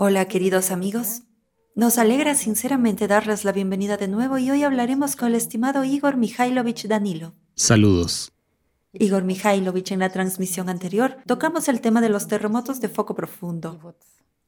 [0.00, 1.22] Hola queridos amigos.
[1.74, 6.16] Nos alegra sinceramente darles la bienvenida de nuevo y hoy hablaremos con el estimado Igor
[6.16, 7.34] Mikhailovich Danilo.
[7.56, 8.30] Saludos.
[8.92, 13.96] Igor Mikhailovich, en la transmisión anterior tocamos el tema de los terremotos de foco profundo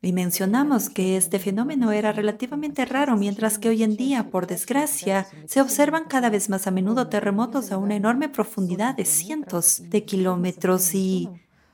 [0.01, 5.27] y mencionamos que este fenómeno era relativamente raro, mientras que hoy en día, por desgracia,
[5.47, 10.05] se observan cada vez más a menudo terremotos a una enorme profundidad de cientos de
[10.05, 11.29] kilómetros y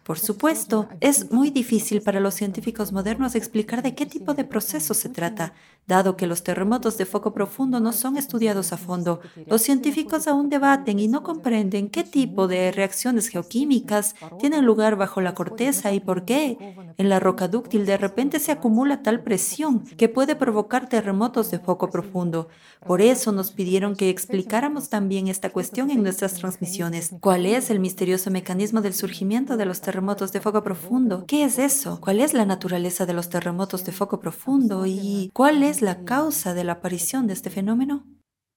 [0.06, 4.94] por supuesto, es muy difícil para los científicos modernos explicar de qué tipo de proceso
[4.94, 5.52] se trata,
[5.88, 9.18] dado que los terremotos de foco profundo no son estudiados a fondo.
[9.48, 15.20] Los científicos aún debaten y no comprenden qué tipo de reacciones geoquímicas tienen lugar bajo
[15.20, 16.56] la corteza y por qué
[16.98, 21.58] en la roca dúctil de repente se acumula tal presión que puede provocar terremotos de
[21.58, 22.46] foco profundo.
[22.86, 27.10] Por eso nos pidieron que explicáramos también esta cuestión en nuestras transmisiones.
[27.20, 29.95] ¿Cuál es el misterioso mecanismo del surgimiento de los terremotos?
[29.96, 31.24] Terremotos de foco profundo.
[31.26, 32.02] ¿Qué es eso?
[32.02, 36.52] ¿Cuál es la naturaleza de los terremotos de foco profundo y cuál es la causa
[36.52, 38.06] de la aparición de este fenómeno?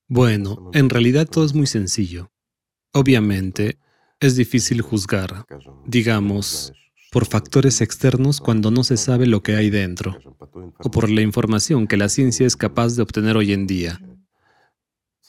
[0.09, 2.29] Bueno, en realidad todo es muy sencillo.
[2.91, 3.79] Obviamente,
[4.19, 5.45] es difícil juzgar,
[5.85, 6.73] digamos,
[7.09, 10.17] por factores externos cuando no se sabe lo que hay dentro,
[10.83, 14.01] o por la información que la ciencia es capaz de obtener hoy en día.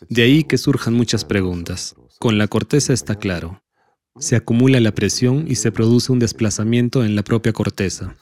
[0.08, 1.94] De ahí que surjan muchas preguntas.
[2.18, 3.62] Con la corteza está claro
[4.18, 8.16] se acumula la presión y se produce un desplazamiento en la propia corteza.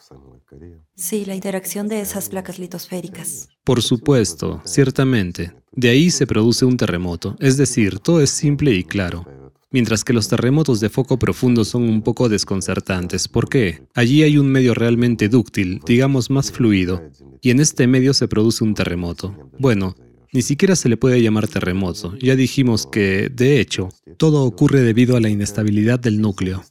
[0.94, 3.48] Sí, la interacción de esas placas litosféricas.
[3.62, 5.52] Por supuesto, ciertamente.
[5.72, 7.36] De ahí se produce un terremoto.
[7.38, 9.24] Es decir, todo es simple y claro.
[9.70, 13.28] Mientras que los terremotos de foco profundo son un poco desconcertantes.
[13.28, 13.86] ¿Por qué?
[13.94, 17.02] Allí hay un medio realmente dúctil, digamos más fluido,
[17.42, 19.50] y en este medio se produce un terremoto.
[19.58, 19.94] Bueno,
[20.32, 22.16] ni siquiera se le puede llamar terremoto.
[22.18, 26.62] Ya dijimos que, de hecho, todo ocurre debido a la inestabilidad del núcleo.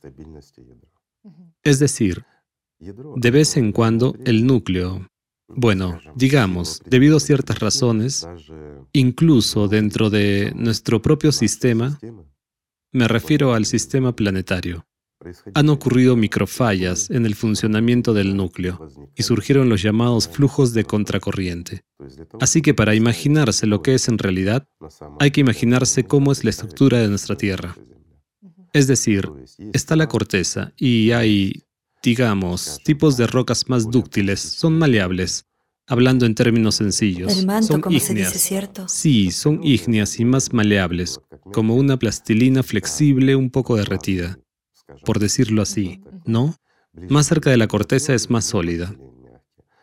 [1.64, 2.23] Es decir,
[2.80, 5.08] de vez en cuando el núcleo,
[5.47, 8.27] bueno, digamos, debido a ciertas razones,
[8.94, 11.99] incluso dentro de nuestro propio sistema,
[12.92, 14.86] me refiero al sistema planetario,
[15.54, 21.83] han ocurrido microfallas en el funcionamiento del núcleo y surgieron los llamados flujos de contracorriente.
[22.39, 24.67] Así que para imaginarse lo que es en realidad,
[25.20, 27.76] hay que imaginarse cómo es la estructura de nuestra Tierra.
[28.73, 29.30] Es decir,
[29.73, 31.64] está la corteza y hay,
[32.04, 35.45] digamos, tipos de rocas más dúctiles, son maleables,
[35.88, 37.36] hablando en términos sencillos.
[37.38, 38.88] El manto, son como se dice, ¿cierto?
[38.88, 41.20] Sí, son ígneas y más maleables,
[41.54, 44.38] como una plastilina flexible un poco derretida
[45.05, 46.55] por decirlo así, ¿no?
[47.09, 48.95] Más cerca de la corteza es más sólida,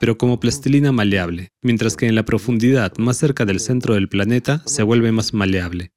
[0.01, 4.63] pero como plastilina maleable, mientras que en la profundidad, más cerca del centro del planeta,
[4.67, 5.93] se vuelve más maleable,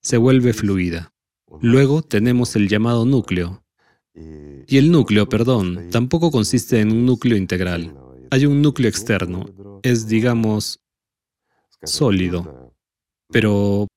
[0.00, 1.12] se vuelve fluida.
[1.60, 3.64] Luego tenemos el llamado núcleo.
[4.66, 7.94] Y el núcleo, perdón, tampoco consiste en un núcleo integral.
[8.30, 10.80] Hay un núcleo externo, es, digamos,
[11.82, 12.74] sólido,
[13.28, 13.88] pero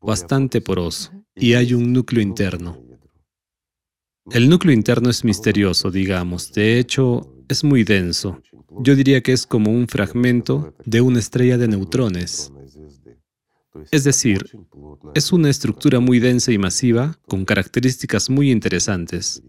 [0.00, 1.12] bastante poroso.
[1.36, 2.83] Y hay un núcleo interno.
[4.30, 6.52] El núcleo interno es misterioso, digamos.
[6.52, 8.40] De hecho, es muy denso.
[8.80, 12.50] Yo diría que es como un fragmento de una estrella de neutrones.
[13.90, 14.42] Es decir,
[15.14, 19.42] es una estructura muy densa y masiva con características muy interesantes.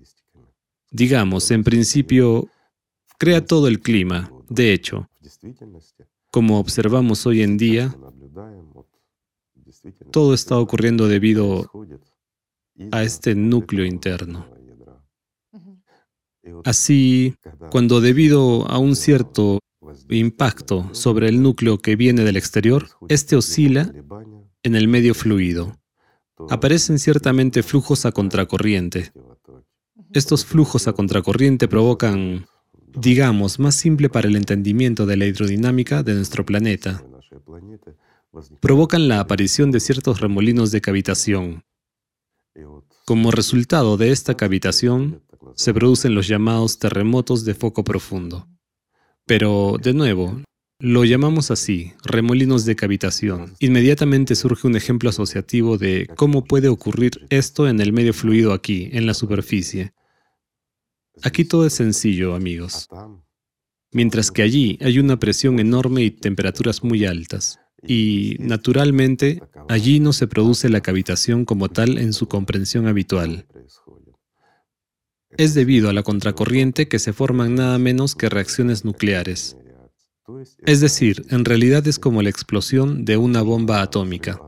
[0.92, 2.50] Digamos, en principio,
[3.18, 4.32] crea todo el clima.
[4.50, 5.10] De hecho,
[6.32, 7.96] como observamos hoy en día,
[10.12, 11.72] todo está ocurriendo debido
[12.92, 14.55] a este núcleo interno.
[16.64, 17.36] Así,
[17.72, 19.60] cuando debido a un cierto
[20.10, 23.92] impacto sobre el núcleo que viene del exterior, este oscila
[24.64, 25.78] en el medio fluido.
[26.50, 29.12] Aparecen ciertamente flujos a contracorriente.
[30.14, 32.48] Estos flujos a contracorriente provocan,
[32.96, 37.04] digamos, más simple para el entendimiento de la hidrodinámica de nuestro planeta,
[38.60, 41.64] provocan la aparición de ciertos remolinos de cavitación.
[43.06, 45.22] Como resultado de esta cavitación,
[45.56, 48.48] se producen los llamados terremotos de foco profundo.
[49.26, 50.42] Pero, de nuevo,
[50.80, 53.56] lo llamamos así, remolinos de cavitación.
[53.60, 58.90] Inmediatamente surge un ejemplo asociativo de cómo puede ocurrir esto en el medio fluido aquí,
[58.92, 59.94] en la superficie.
[61.24, 62.90] Aquí todo es sencillo, amigos.
[63.92, 67.60] Mientras que allí hay una presión enorme y temperaturas muy altas.
[67.88, 73.46] Y, naturalmente, allí no se produce la cavitación como tal en su comprensión habitual
[75.38, 79.58] es debido a la contracorriente que se forman nada menos que reacciones nucleares.
[80.66, 84.40] Es decir, en realidad es como la explosión de una bomba atómica.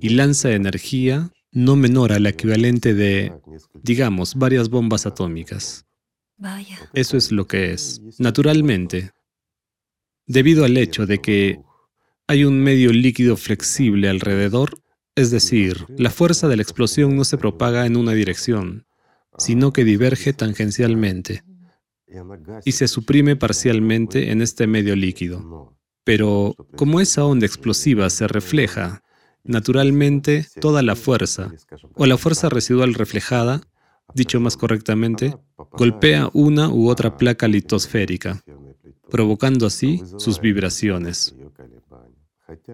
[0.00, 3.32] Y lanza energía no menor al equivalente de,
[3.82, 5.84] digamos, varias bombas atómicas.
[6.36, 6.78] Vaya.
[6.94, 8.00] Eso es lo que es.
[8.18, 9.10] Naturalmente,
[10.26, 11.60] debido al hecho de que
[12.26, 14.80] hay un medio líquido flexible alrededor,
[15.14, 18.86] es decir, la fuerza de la explosión no se propaga en una dirección,
[19.38, 21.42] sino que diverge tangencialmente
[22.64, 25.74] y se suprime parcialmente en este medio líquido.
[26.04, 29.02] Pero como esa onda explosiva se refleja,
[29.44, 31.52] naturalmente toda la fuerza,
[31.94, 33.60] o la fuerza residual reflejada,
[34.14, 35.36] dicho más correctamente,
[35.72, 38.42] golpea una u otra placa litosférica,
[39.08, 41.34] provocando así sus vibraciones.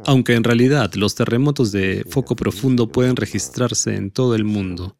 [0.04, 4.96] Aunque en realidad los terremotos de foco profundo pueden registrarse en todo el mundo,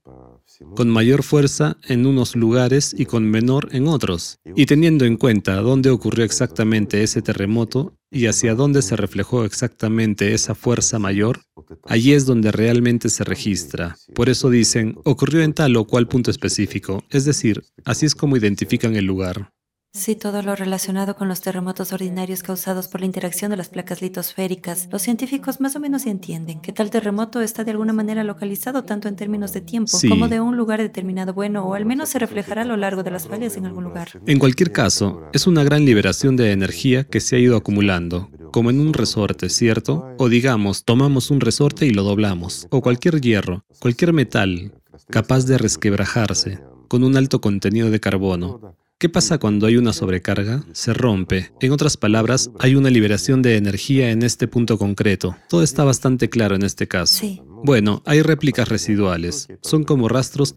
[0.75, 4.38] con mayor fuerza en unos lugares y con menor en otros.
[4.44, 10.32] Y teniendo en cuenta dónde ocurrió exactamente ese terremoto y hacia dónde se reflejó exactamente
[10.32, 11.40] esa fuerza mayor,
[11.84, 13.96] allí es donde realmente se registra.
[14.14, 18.37] Por eso dicen, ocurrió en tal o cual punto específico, es decir, así es como
[18.37, 19.52] identifican el lugar.
[19.96, 24.02] Sí, todo lo relacionado con los terremotos ordinarios causados por la interacción de las placas
[24.02, 24.88] litosféricas.
[24.92, 29.08] Los científicos más o menos entienden que tal terremoto está de alguna manera localizado tanto
[29.08, 32.62] en términos de tiempo como de un lugar determinado bueno o al menos se reflejará
[32.62, 34.08] a lo largo de las fallas en algún lugar.
[34.26, 38.68] En cualquier caso, es una gran liberación de energía que se ha ido acumulando, como
[38.68, 40.14] en un resorte, ¿cierto?
[40.18, 44.72] O digamos, tomamos un resorte y lo doblamos, o cualquier hierro, cualquier metal
[45.08, 50.64] capaz de resquebrajarse, con un alto contenido de carbono ¿Qué pasa cuando hay una sobrecarga?
[50.72, 51.52] Se rompe.
[51.60, 55.37] En otras palabras, hay una liberación de energía en este punto concreto.
[55.50, 57.19] Todo está bastante claro en este caso.
[57.20, 57.43] Sí.
[57.62, 59.48] Bueno, hay réplicas residuales.
[59.60, 60.56] Son como rastros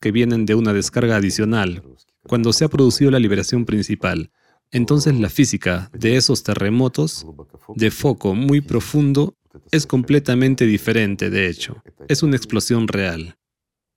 [0.00, 1.82] que vienen de una descarga adicional,
[2.22, 4.30] cuando se ha producido la liberación principal.
[4.70, 7.26] Entonces la física de esos terremotos
[7.74, 9.36] de foco muy profundo
[9.72, 11.82] es completamente diferente, de hecho.
[12.06, 13.36] Es una explosión real.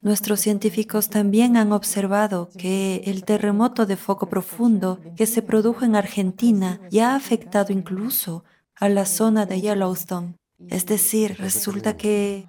[0.02, 5.96] Nuestros científicos también han observado que el terremoto de foco profundo que se produjo en
[5.96, 8.44] Argentina ya ha afectado incluso
[8.76, 10.36] a la zona de Yellowstone.
[10.70, 12.48] Es decir, resulta que...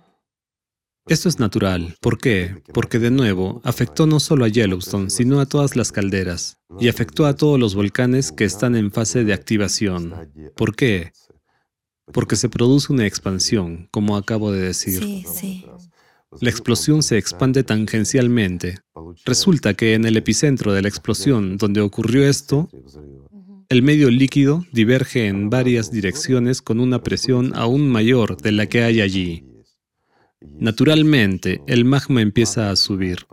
[1.06, 1.96] Esto es natural.
[2.02, 2.62] ¿Por qué?
[2.74, 7.24] Porque de nuevo, afectó no solo a Yellowstone, sino a todas las calderas, y afectó
[7.24, 10.30] a todos los volcanes que están en fase de activación.
[10.54, 11.12] ¿Por qué?
[12.12, 15.02] Porque se produce una expansión, como acabo de decir.
[15.02, 15.66] Sí, sí.
[16.40, 18.78] La explosión se expande tangencialmente.
[19.24, 22.68] Resulta que en el epicentro de la explosión donde ocurrió esto,
[23.68, 28.82] el medio líquido diverge en varias direcciones con una presión aún mayor de la que
[28.82, 29.44] hay allí.
[30.40, 33.26] Naturalmente, el magma empieza a subir.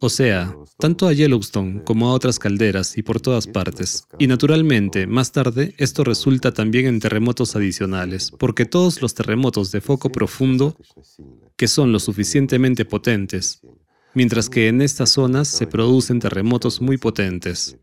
[0.00, 4.04] O sea, tanto a Yellowstone como a otras calderas y por todas partes.
[4.16, 9.80] Y naturalmente, más tarde, esto resulta también en terremotos adicionales, porque todos los terremotos de
[9.80, 10.76] foco profundo,
[11.58, 13.60] que son lo suficientemente potentes,
[14.14, 17.76] mientras que en estas zonas se producen terremotos muy potentes.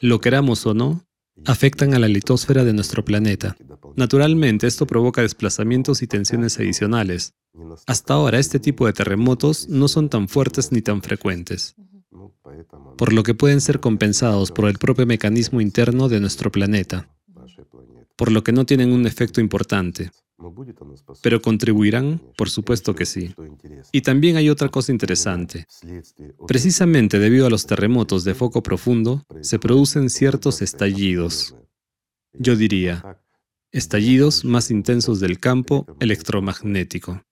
[0.00, 1.04] Lo queramos o no,
[1.44, 3.56] afectan a la litosfera de nuestro planeta.
[3.96, 7.34] Naturalmente, esto provoca desplazamientos y tensiones adicionales.
[7.86, 11.74] Hasta ahora, este tipo de terremotos no son tan fuertes ni tan frecuentes,
[12.96, 17.08] por lo que pueden ser compensados por el propio mecanismo interno de nuestro planeta,
[18.16, 20.12] por lo que no tienen un efecto importante.
[21.22, 23.34] Pero contribuirán, por supuesto que sí.
[23.92, 25.66] Y también hay otra cosa interesante.
[26.46, 31.54] Precisamente debido a los terremotos de foco profundo, se producen ciertos estallidos.
[32.32, 33.20] Yo diría,
[33.70, 37.22] estallidos más intensos del campo electromagnético.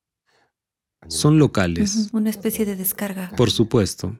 [1.09, 2.11] Son locales.
[2.13, 3.33] Una especie de descarga.
[3.37, 4.19] Por supuesto.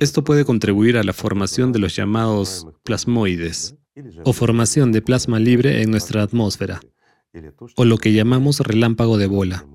[0.00, 3.76] Esto puede contribuir a la formación de los llamados plasmoides,
[4.24, 6.80] o formación de plasma libre en nuestra atmósfera
[7.76, 9.66] o lo que llamamos relámpago de bola.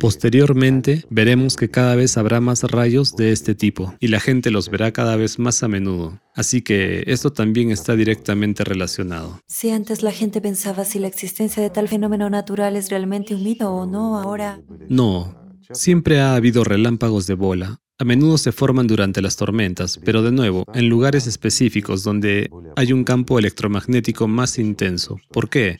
[0.00, 4.70] Posteriormente, veremos que cada vez habrá más rayos de este tipo y la gente los
[4.70, 6.20] verá cada vez más a menudo.
[6.34, 9.40] Así que esto también está directamente relacionado.
[9.46, 13.44] Si antes la gente pensaba si la existencia de tal fenómeno natural es realmente un
[13.44, 14.62] mito o no, ahora...
[14.88, 15.36] No,
[15.70, 20.32] siempre ha habido relámpagos de bola, a menudo se forman durante las tormentas, pero de
[20.32, 25.18] nuevo, en lugares específicos donde hay un campo electromagnético más intenso.
[25.30, 25.78] ¿Por qué?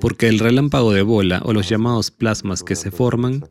[0.00, 3.44] Porque el relámpago de bola o los llamados plasmas que se forman,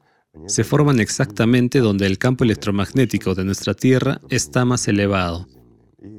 [0.47, 5.47] se forman exactamente donde el campo electromagnético de nuestra Tierra está más elevado.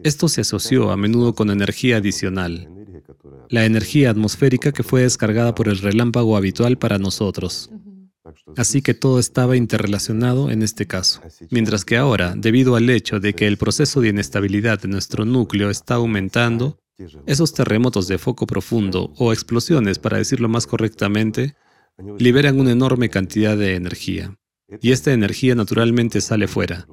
[0.03, 2.71] Esto se asoció a menudo con energía adicional,
[3.51, 7.71] la energía atmosférica que fue descargada por el relámpago habitual para nosotros.
[8.57, 11.21] Así que todo estaba interrelacionado en este caso.
[11.51, 15.71] Mientras que ahora, debido al hecho de que el proceso de inestabilidad de nuestro núcleo
[15.71, 16.79] está aumentando,
[17.27, 21.55] esos terremotos de foco profundo o explosiones, para decirlo más correctamente,
[22.19, 24.37] liberan una enorme cantidad de energía.
[24.81, 26.87] Y esta energía naturalmente sale fuera.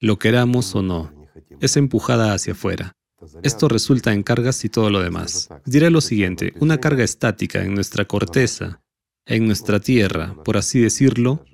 [0.00, 1.12] lo queramos o no,
[1.60, 2.96] es empujada hacia afuera.
[3.42, 5.48] Esto resulta en cargas y todo lo demás.
[5.64, 8.80] Diré lo siguiente, una carga estática en nuestra corteza,
[9.28, 11.44] en nuestra Tierra, por así decirlo,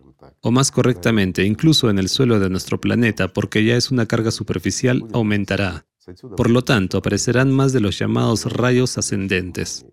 [0.41, 4.31] o más correctamente, incluso en el suelo de nuestro planeta, porque ya es una carga
[4.31, 5.87] superficial, aumentará.
[6.37, 9.87] Por lo tanto, aparecerán más de los llamados rayos ascendentes.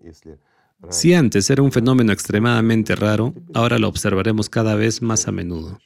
[0.90, 5.78] Si antes era un fenómeno extremadamente raro, ahora lo observaremos cada vez más a menudo.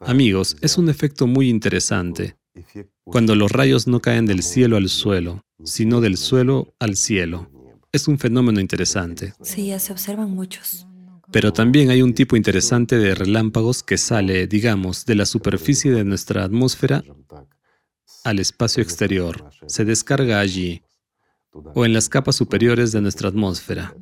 [0.00, 2.36] Amigos, es un efecto muy interesante
[3.04, 7.50] cuando los rayos no caen del cielo al suelo, sino del suelo al cielo.
[7.92, 9.34] Es un fenómeno interesante.
[9.42, 10.86] Sí, ya se observan muchos.
[11.34, 16.04] Pero también hay un tipo interesante de relámpagos que sale, digamos, de la superficie de
[16.04, 17.02] nuestra atmósfera
[18.22, 19.50] al espacio exterior.
[19.66, 20.84] Se descarga allí
[21.50, 23.96] o en las capas superiores de nuestra atmósfera.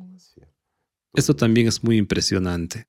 [1.11, 2.85] Esto también es muy impresionante.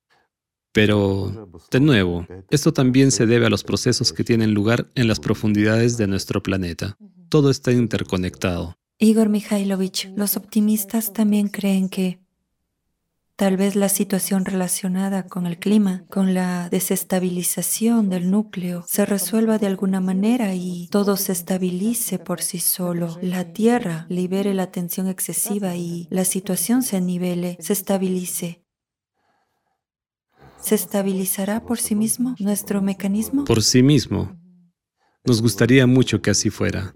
[0.73, 5.21] Pero, de nuevo, esto también se debe a los procesos que tienen lugar en las
[5.21, 6.99] profundidades de nuestro planeta.
[7.31, 8.77] Todo está interconectado.
[8.99, 12.24] Igor Mikhailovich, los optimistas también creen que
[13.37, 19.59] tal vez la situación relacionada con el clima, con la desestabilización del núcleo, se resuelva
[19.59, 23.19] de alguna manera y todo se estabilice por sí solo.
[23.21, 28.65] La Tierra libere la tensión excesiva y la situación se nivele, se estabilice.
[30.61, 33.45] ¿Se estabilizará por sí mismo nuestro mecanismo?
[33.45, 34.35] Por sí mismo.
[35.25, 36.95] Nos gustaría mucho que así fuera.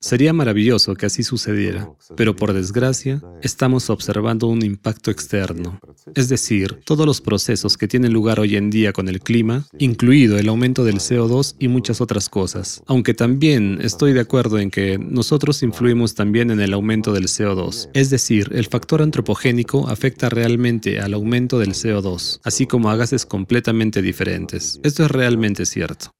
[0.00, 5.80] Sería maravilloso que así sucediera, pero por desgracia estamos observando un impacto externo,
[6.14, 10.38] es decir, todos los procesos que tienen lugar hoy en día con el clima, incluido
[10.38, 14.98] el aumento del CO2 y muchas otras cosas, aunque también estoy de acuerdo en que
[14.98, 21.00] nosotros influimos también en el aumento del CO2, es decir, el factor antropogénico afecta realmente
[21.00, 24.78] al aumento del CO2, así como a gases completamente diferentes.
[24.84, 26.12] Esto es realmente cierto.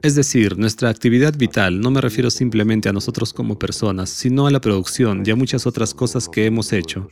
[0.00, 4.50] Es decir, nuestra actividad vital, no me refiero simplemente a nosotros como personas, sino a
[4.50, 7.08] la producción y a muchas otras cosas que hemos hecho.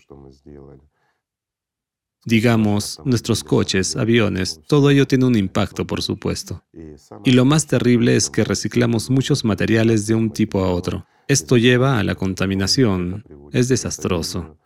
[2.25, 6.65] Digamos, nuestros coches, aviones, todo ello tiene un impacto, por supuesto.
[7.25, 11.07] Y lo más terrible es que reciclamos muchos materiales de un tipo a otro.
[11.29, 13.25] Esto lleva a la contaminación.
[13.53, 14.59] Es desastroso.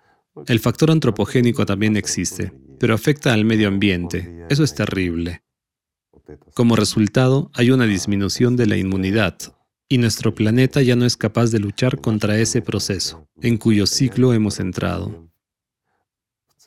[0.47, 4.47] El factor antropogénico también existe, pero afecta al medio ambiente.
[4.49, 5.43] Eso es terrible.
[6.55, 9.37] Como resultado, hay una disminución de la inmunidad
[9.89, 14.33] y nuestro planeta ya no es capaz de luchar contra ese proceso, en cuyo ciclo
[14.33, 15.29] hemos entrado.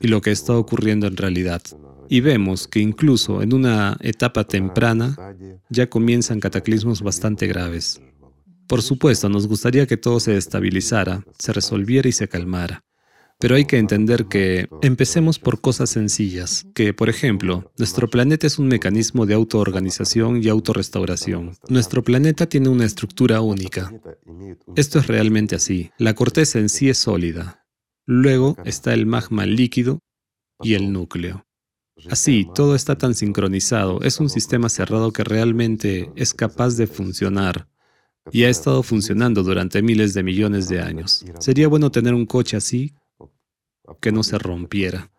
[0.01, 1.61] Y lo que está ocurriendo en realidad.
[2.09, 5.15] Y vemos que incluso en una etapa temprana
[5.69, 8.01] ya comienzan cataclismos bastante graves.
[8.67, 12.83] Por supuesto, nos gustaría que todo se estabilizara, se resolviera y se calmara.
[13.43, 18.57] Pero hay que entender que empecemos por cosas sencillas, que por ejemplo, nuestro planeta es
[18.57, 21.51] un mecanismo de autoorganización y autorrestauración.
[21.67, 23.91] Nuestro planeta tiene una estructura única.
[24.77, 25.91] Esto es realmente así.
[25.97, 27.65] La corteza en sí es sólida.
[28.05, 29.99] Luego está el magma líquido
[30.61, 31.45] y el núcleo.
[32.09, 37.67] Así, todo está tan sincronizado, es un sistema cerrado que realmente es capaz de funcionar
[38.31, 41.25] y ha estado funcionando durante miles de millones de años.
[41.39, 42.93] Sería bueno tener un coche así
[44.01, 45.11] que no se rompiera.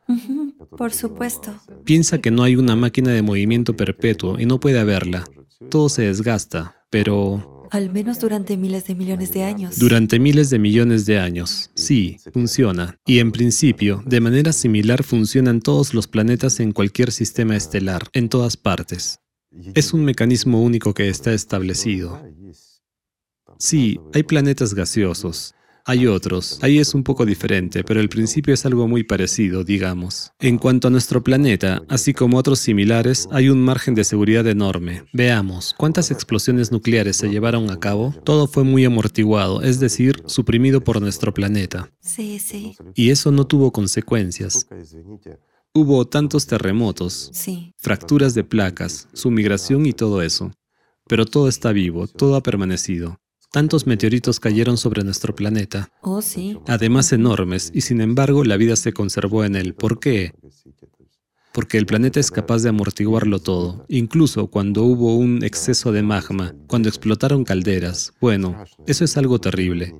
[0.76, 1.54] por supuesto.
[1.84, 5.24] Piensa que no hay una máquina de movimiento perpetuo y no puede haberla.
[5.70, 7.68] Todo se desgasta, pero...
[7.70, 9.78] Al menos durante miles de millones de años.
[9.78, 11.70] Durante miles de millones de años.
[11.74, 13.00] Sí, funciona.
[13.04, 18.28] Y en principio, de manera similar funcionan todos los planetas en cualquier sistema estelar, en
[18.28, 19.20] todas partes.
[19.74, 22.20] Es un mecanismo único que está establecido.
[23.58, 25.54] Sí, hay planetas gaseosos,
[25.86, 30.32] hay otros, ahí es un poco diferente, pero el principio es algo muy parecido, digamos.
[30.40, 35.04] En cuanto a nuestro planeta, así como otros similares, hay un margen de seguridad enorme.
[35.12, 38.14] Veamos, ¿cuántas explosiones nucleares se llevaron a cabo?
[38.24, 41.90] Todo fue muy amortiguado, es decir, suprimido por nuestro planeta.
[42.00, 42.76] Sí, sí.
[42.94, 44.66] Y eso no tuvo consecuencias.
[45.74, 47.74] Hubo tantos terremotos, sí.
[47.78, 50.52] fracturas de placas, su migración y todo eso.
[51.06, 53.18] Pero todo está vivo, todo ha permanecido.
[53.54, 55.88] Tantos meteoritos cayeron sobre nuestro planeta.
[56.00, 56.58] Oh, sí.
[56.66, 59.74] Además enormes, y sin embargo la vida se conservó en él.
[59.74, 60.32] ¿Por qué?
[61.52, 66.52] Porque el planeta es capaz de amortiguarlo todo, incluso cuando hubo un exceso de magma,
[66.66, 68.12] cuando explotaron calderas.
[68.20, 69.94] Bueno, eso es algo terrible.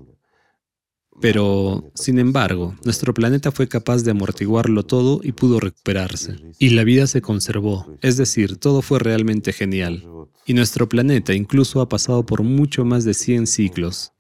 [1.20, 6.36] Pero, sin embargo, nuestro planeta fue capaz de amortiguarlo todo y pudo recuperarse.
[6.58, 10.04] Y la vida se conservó, es decir, todo fue realmente genial.
[10.46, 14.12] Y nuestro planeta incluso ha pasado por mucho más de 100 ciclos.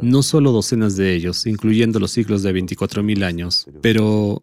[0.00, 4.42] No solo docenas de ellos, incluyendo los ciclos de 24.000 años, pero,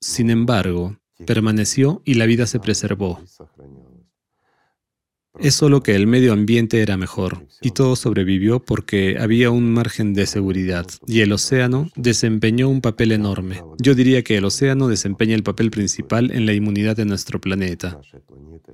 [0.00, 3.20] sin embargo, permaneció y la vida se preservó.
[5.38, 10.14] Es solo que el medio ambiente era mejor, y todo sobrevivió porque había un margen
[10.14, 13.62] de seguridad, y el océano desempeñó un papel enorme.
[13.78, 18.00] Yo diría que el océano desempeña el papel principal en la inmunidad de nuestro planeta.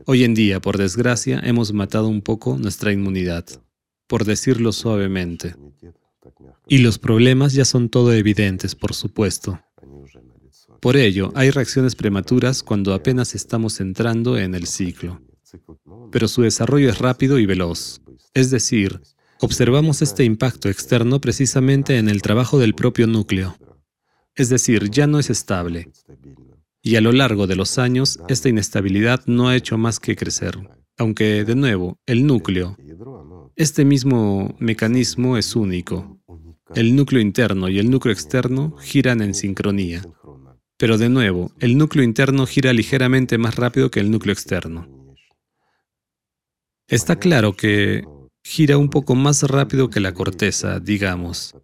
[0.07, 3.45] Hoy en día, por desgracia, hemos matado un poco nuestra inmunidad,
[4.07, 5.57] por decirlo suavemente.
[6.69, 9.61] Y los problemas ya son todo evidentes, por supuesto.
[10.81, 15.21] Por ello, hay reacciones prematuras cuando apenas estamos entrando en el ciclo
[16.11, 18.00] pero su desarrollo es rápido y veloz.
[18.35, 19.00] Es decir,
[19.40, 23.56] observamos este impacto externo precisamente en el trabajo del propio núcleo.
[24.35, 25.90] Es decir, ya no es estable.
[26.82, 30.59] Y a lo largo de los años, esta inestabilidad no ha hecho más que crecer.
[30.99, 32.76] Aunque, de nuevo, el núcleo,
[33.56, 36.18] este mismo mecanismo es único.
[36.75, 40.02] El núcleo interno y el núcleo externo giran en sincronía.
[40.78, 45.01] Pero de nuevo, el núcleo interno gira ligeramente más rápido que el núcleo externo.
[46.89, 48.05] Está claro que
[48.43, 51.55] gira un poco más rápido que la corteza, digamos.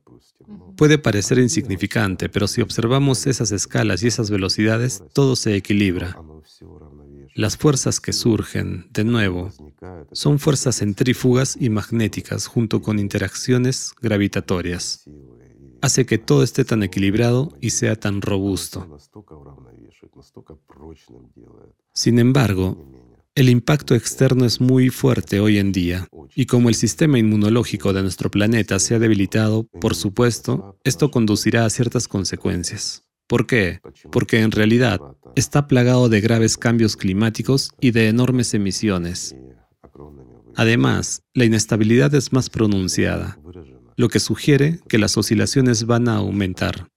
[0.77, 6.17] Puede parecer insignificante, pero si observamos esas escalas y esas velocidades, todo se equilibra.
[7.35, 9.51] Las fuerzas que surgen, de nuevo,
[10.13, 15.09] son fuerzas centrífugas y magnéticas junto con interacciones gravitatorias.
[15.81, 18.99] Hace que todo esté tan equilibrado y sea tan robusto.
[21.93, 23.08] Sin embargo,
[23.38, 28.02] el impacto externo es muy fuerte hoy en día, y como el sistema inmunológico de
[28.02, 33.04] nuestro planeta se ha debilitado, por supuesto, esto conducirá a ciertas consecuencias.
[33.28, 33.78] ¿Por qué?
[34.11, 34.99] Porque en realidad
[35.37, 39.37] está plagado de graves cambios climáticos y de enormes emisiones.
[40.57, 43.38] Además, la inestabilidad es más pronunciada,
[43.95, 46.88] lo que sugiere que las oscilaciones van a aumentar.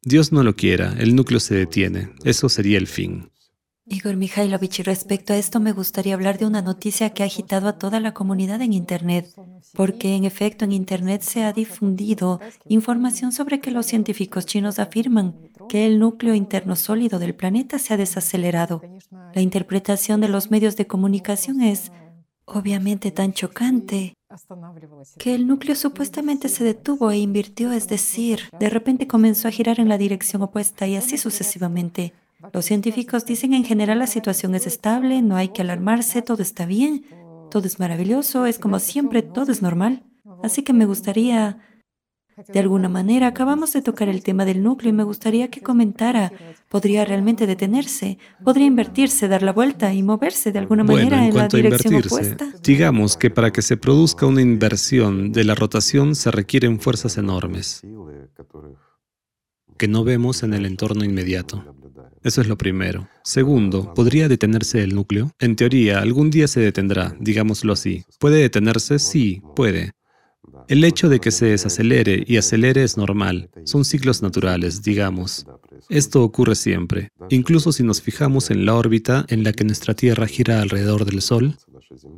[0.00, 3.28] Dios no lo quiera, el núcleo se detiene, eso sería el fin.
[3.88, 7.78] Igor Mikhailovich, respecto a esto me gustaría hablar de una noticia que ha agitado a
[7.78, 9.32] toda la comunidad en Internet,
[9.74, 15.36] porque en efecto en Internet se ha difundido información sobre que los científicos chinos afirman
[15.68, 18.82] que el núcleo interno sólido del planeta se ha desacelerado.
[19.34, 21.92] La interpretación de los medios de comunicación es
[22.44, 24.14] obviamente tan chocante
[25.18, 29.78] que el núcleo supuestamente se detuvo e invirtió, es decir, de repente comenzó a girar
[29.78, 32.12] en la dirección opuesta y así sucesivamente.
[32.52, 36.66] Los científicos dicen en general la situación es estable, no hay que alarmarse, todo está
[36.66, 37.04] bien,
[37.50, 40.04] todo es maravilloso, es como siempre, todo es normal.
[40.42, 41.58] Así que me gustaría,
[42.48, 46.30] de alguna manera, acabamos de tocar el tema del núcleo y me gustaría que comentara,
[46.68, 48.18] ¿podría realmente detenerse?
[48.44, 52.52] ¿Podría invertirse, dar la vuelta y moverse de alguna manera en, la dirección opuesta?
[52.62, 57.82] Digamos que para que se produzca una inversión de la rotación se requieren fuerzas enormes
[59.76, 61.64] que no vemos en el entorno inmediato.
[62.26, 63.08] Eso es lo primero.
[63.22, 65.30] Segundo, ¿podría detenerse el núcleo?
[65.38, 68.02] En teoría, algún día se detendrá, digámoslo así.
[68.18, 68.98] ¿Puede detenerse?
[68.98, 69.92] Sí, puede.
[70.66, 73.48] El hecho de que se desacelere y acelere es normal.
[73.62, 75.46] Son ciclos naturales, digamos.
[75.88, 77.10] Esto ocurre siempre.
[77.30, 81.22] Incluso si nos fijamos en la órbita en la que nuestra Tierra gira alrededor del
[81.22, 81.56] Sol,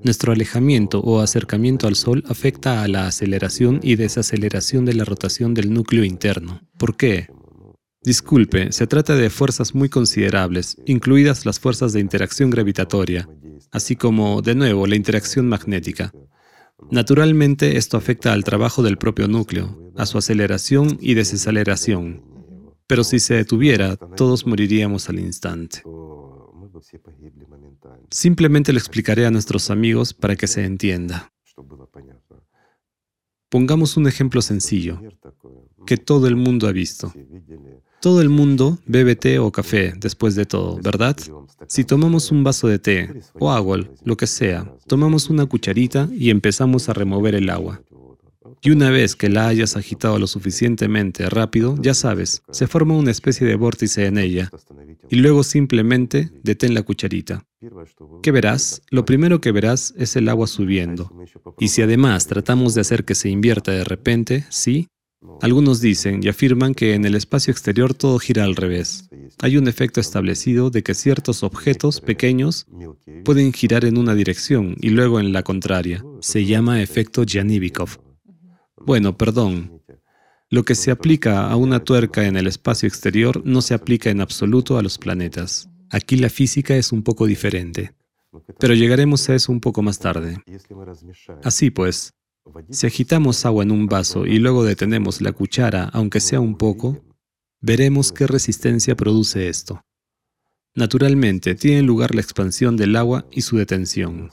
[0.02, 5.52] nuestro alejamiento o acercamiento al Sol afecta a la aceleración y desaceleración de la rotación
[5.52, 6.62] del núcleo interno.
[6.78, 7.28] ¿Por qué?
[8.02, 13.28] Disculpe, se trata de fuerzas muy considerables, incluidas las fuerzas de interacción gravitatoria,
[13.72, 16.12] así como, de nuevo, la interacción magnética.
[16.90, 22.22] Naturalmente, esto afecta al trabajo del propio núcleo, a su aceleración y desaceleración.
[22.86, 25.82] Pero si se detuviera, todos moriríamos al instante.
[28.10, 31.32] Simplemente lo explicaré a nuestros amigos para que se entienda.
[33.50, 35.00] Pongamos un ejemplo sencillo,
[35.86, 37.12] que todo el mundo ha visto.
[38.00, 41.16] Todo el mundo bebe té o café después de todo, ¿verdad?
[41.66, 46.30] Si tomamos un vaso de té o agua, lo que sea, tomamos una cucharita y
[46.30, 47.82] empezamos a remover el agua.
[48.62, 53.10] Y una vez que la hayas agitado lo suficientemente rápido, ya sabes, se forma una
[53.10, 54.50] especie de vórtice en ella.
[55.10, 57.44] Y luego simplemente detén la cucharita.
[58.22, 58.82] ¿Qué verás?
[58.90, 61.12] Lo primero que verás es el agua subiendo.
[61.58, 64.88] Y si además tratamos de hacer que se invierta de repente, sí,
[65.40, 69.08] algunos dicen y afirman que en el espacio exterior todo gira al revés.
[69.40, 72.66] Hay un efecto establecido de que ciertos objetos pequeños
[73.24, 76.04] pueden girar en una dirección y luego en la contraria.
[76.20, 78.00] Se llama efecto Janivikov.
[78.76, 79.82] Bueno, perdón.
[80.50, 84.20] Lo que se aplica a una tuerca en el espacio exterior no se aplica en
[84.20, 85.68] absoluto a los planetas.
[85.90, 87.92] Aquí la física es un poco diferente.
[88.58, 90.38] Pero llegaremos a eso un poco más tarde.
[91.42, 92.14] Así pues,
[92.70, 97.02] si agitamos agua en un vaso y luego detenemos la cuchara, aunque sea un poco,
[97.60, 99.84] veremos qué resistencia produce esto.
[100.74, 104.30] Naturalmente, tiene lugar la expansión del agua y su detención.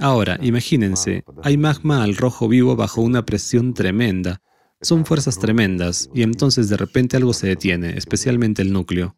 [0.00, 4.40] Ahora, imagínense, hay magma al rojo vivo bajo una presión tremenda.
[4.80, 9.16] Son fuerzas tremendas, y entonces de repente algo se detiene, especialmente el núcleo,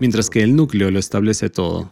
[0.00, 1.90] mientras que el núcleo lo establece todo.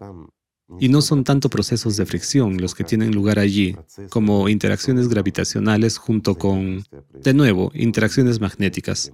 [0.78, 3.76] Y no son tanto procesos de fricción los que tienen lugar allí,
[4.09, 9.12] como interacciones gravitacionales junto con, de nuevo, interacciones magnéticas.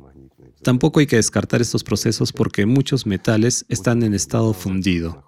[0.62, 5.24] Tampoco hay que descartar estos procesos porque muchos metales están en estado fundido.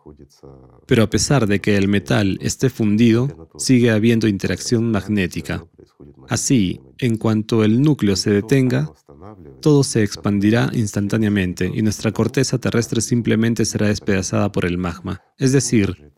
[0.86, 5.64] Pero a pesar de que el metal esté fundido, sigue habiendo interacción magnética.
[6.28, 8.92] Así, en cuanto el núcleo se detenga,
[9.60, 15.22] todo se expandirá instantáneamente y nuestra corteza terrestre simplemente será despedazada por el magma.
[15.36, 16.12] Es decir,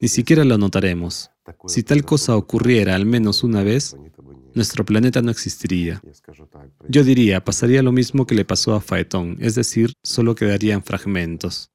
[0.00, 1.30] ni siquiera lo notaremos.
[1.66, 3.96] Si tal cosa ocurriera al menos una vez,
[4.54, 6.00] nuestro planeta no existiría.
[6.88, 11.70] Yo diría, pasaría lo mismo que le pasó a Faetón, es decir, solo quedarían fragmentos.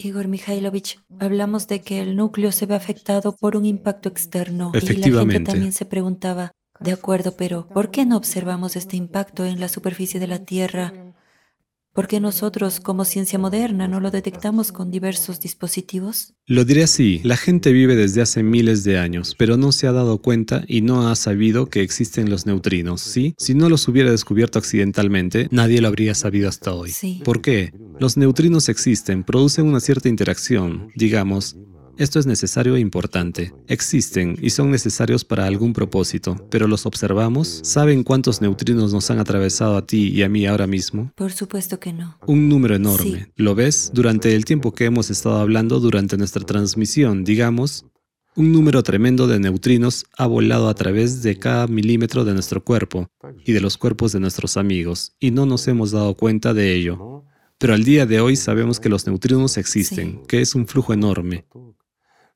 [0.00, 4.70] Igor Mikhailovich, hablamos de que el núcleo se ve afectado por un impacto externo.
[4.72, 5.08] Efectivamente.
[5.08, 9.44] Y la gente también se preguntaba, de acuerdo, pero ¿por qué no observamos este impacto
[9.44, 10.92] en la superficie de la Tierra?
[11.98, 16.34] ¿Por qué nosotros, como ciencia moderna, no lo detectamos con diversos dispositivos?
[16.46, 19.92] Lo diré así, la gente vive desde hace miles de años, pero no se ha
[19.92, 23.34] dado cuenta y no ha sabido que existen los neutrinos, ¿sí?
[23.36, 26.92] Si no los hubiera descubierto accidentalmente, nadie lo habría sabido hasta hoy.
[26.92, 27.20] Sí.
[27.24, 27.72] ¿Por qué?
[27.98, 31.56] Los neutrinos existen, producen una cierta interacción, digamos,
[31.98, 33.52] esto es necesario e importante.
[33.66, 37.60] Existen y son necesarios para algún propósito, pero los observamos.
[37.64, 41.12] ¿Saben cuántos neutrinos nos han atravesado a ti y a mí ahora mismo?
[41.16, 42.16] Por supuesto que no.
[42.26, 43.24] Un número enorme.
[43.26, 43.32] Sí.
[43.36, 43.90] ¿Lo ves?
[43.92, 47.84] Durante el tiempo que hemos estado hablando, durante nuestra transmisión, digamos,
[48.36, 53.08] un número tremendo de neutrinos ha volado a través de cada milímetro de nuestro cuerpo
[53.44, 57.24] y de los cuerpos de nuestros amigos, y no nos hemos dado cuenta de ello.
[57.58, 60.26] Pero al día de hoy sabemos que los neutrinos existen, Sí.
[60.28, 61.44] que es un flujo enorme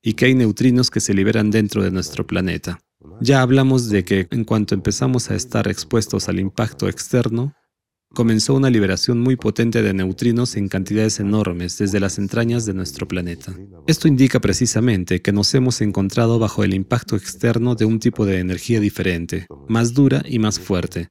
[0.03, 2.81] y que hay neutrinos que se liberan dentro de nuestro planeta.
[3.21, 7.55] Ya hablamos de que en cuanto empezamos a estar expuestos al impacto externo,
[8.13, 13.09] comenzó una liberación muy potente de neutrinos en cantidades enormes desde las entrañas de nuestro
[13.09, 13.55] planeta.
[13.87, 18.39] Esto indica precisamente que nos hemos encontrado bajo el impacto externo de un tipo de
[18.39, 21.09] energía diferente, más dura y más fuerte,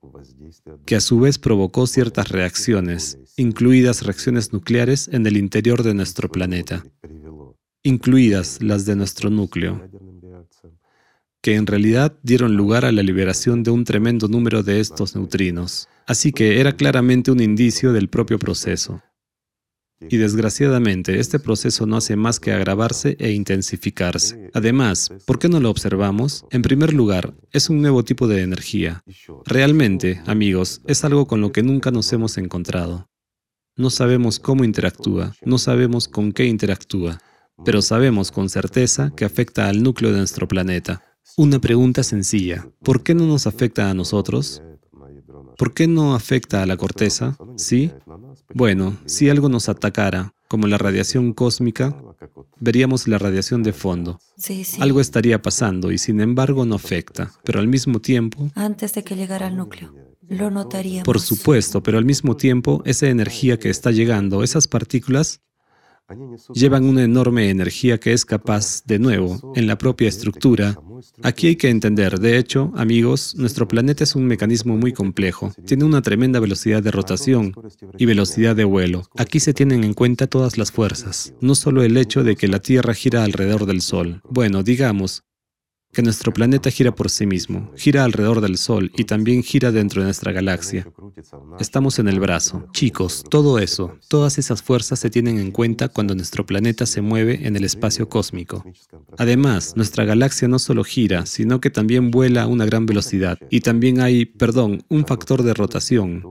[0.86, 6.30] que a su vez provocó ciertas reacciones, incluidas reacciones nucleares en el interior de nuestro
[6.30, 6.84] planeta,
[7.84, 9.90] incluidas las de nuestro núcleo,
[11.42, 15.88] que en realidad dieron lugar a la liberación de un tremendo número de estos neutrinos.
[16.06, 19.02] Así que era claramente un indicio del propio proceso.
[20.10, 24.50] Y desgraciadamente, este proceso no hace más que agravarse e intensificarse.
[24.54, 26.46] Además, ¿por qué no lo observamos?
[26.50, 29.04] En primer lugar, es un nuevo tipo de energía.
[29.46, 33.10] Realmente, amigos, es algo con lo que nunca nos hemos encontrado.
[33.78, 37.20] No sabemos cómo interactúa, no sabemos con qué interactúa,
[37.64, 41.04] pero sabemos con certeza que afecta al núcleo de nuestro planeta.
[41.38, 44.62] Una pregunta sencilla, ¿por qué no nos afecta a nosotros?
[45.58, 47.38] ¿Por qué no afecta a la corteza?
[47.56, 47.92] ¿Sí?
[48.54, 51.96] Bueno, si algo nos atacara, como la radiación cósmica,
[52.60, 54.20] veríamos la radiación de fondo.
[54.38, 54.82] Sí, sí.
[54.82, 59.16] Algo estaría pasando y sin embargo no afecta, pero al mismo tiempo, Antes de que
[59.16, 59.94] llegara al núcleo,
[60.28, 61.06] lo notaríamos.
[61.06, 65.42] por supuesto, pero al mismo tiempo, esa energía que está llegando, esas partículas,
[66.54, 70.78] llevan una enorme energía que es capaz, de nuevo, en la propia estructura.
[71.24, 75.52] Aquí hay que entender, de hecho, amigos, nuestro planeta es un mecanismo muy complejo.
[75.66, 77.54] Tiene una tremenda velocidad de rotación
[77.98, 79.04] y velocidad de vuelo.
[79.18, 82.60] Aquí se tienen en cuenta todas las fuerzas, no solo el hecho de que la
[82.60, 84.22] Tierra gira alrededor del Sol.
[84.30, 85.24] Bueno, digamos
[85.92, 90.02] que nuestro planeta gira por sí mismo, gira alrededor del Sol y también gira dentro
[90.02, 90.88] de nuestra galaxia.
[91.60, 92.68] Estamos en el brazo.
[92.72, 97.46] Chicos, todo eso, todas esas fuerzas se tienen en cuenta cuando nuestro planeta se mueve
[97.46, 98.64] en el espacio cósmico.
[99.18, 103.38] Además, nuestra galaxia no solo gira, sino que también vuela a una gran velocidad.
[103.50, 106.24] Y también hay, perdón, un factor de rotación.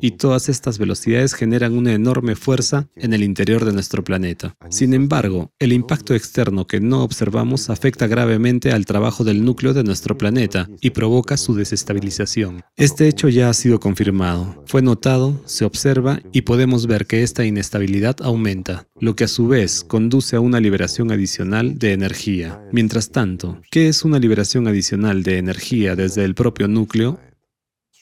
[0.00, 4.56] Y todas estas velocidades generan una enorme fuerza en el interior de nuestro planeta.
[4.70, 9.84] Sin embargo, el impacto externo que no observamos afecta gravemente al trabajo del núcleo de
[9.84, 12.62] nuestro planeta y provoca su desestabilización.
[12.76, 17.44] Este hecho ya ha sido confirmado, fue notado, se observa y podemos ver que esta
[17.44, 22.60] inestabilidad aumenta, lo que a su vez conduce a una liberación adicional de energía.
[22.72, 27.20] Mientras tanto, ¿qué es una liberación adicional de energía desde el propio núcleo?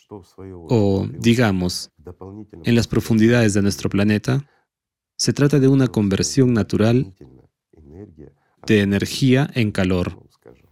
[0.08, 1.90] O, digamos,
[2.64, 4.44] en las profundidades de nuestro planeta,
[5.16, 7.14] se trata de una conversión natural
[8.66, 10.22] de energía en calor,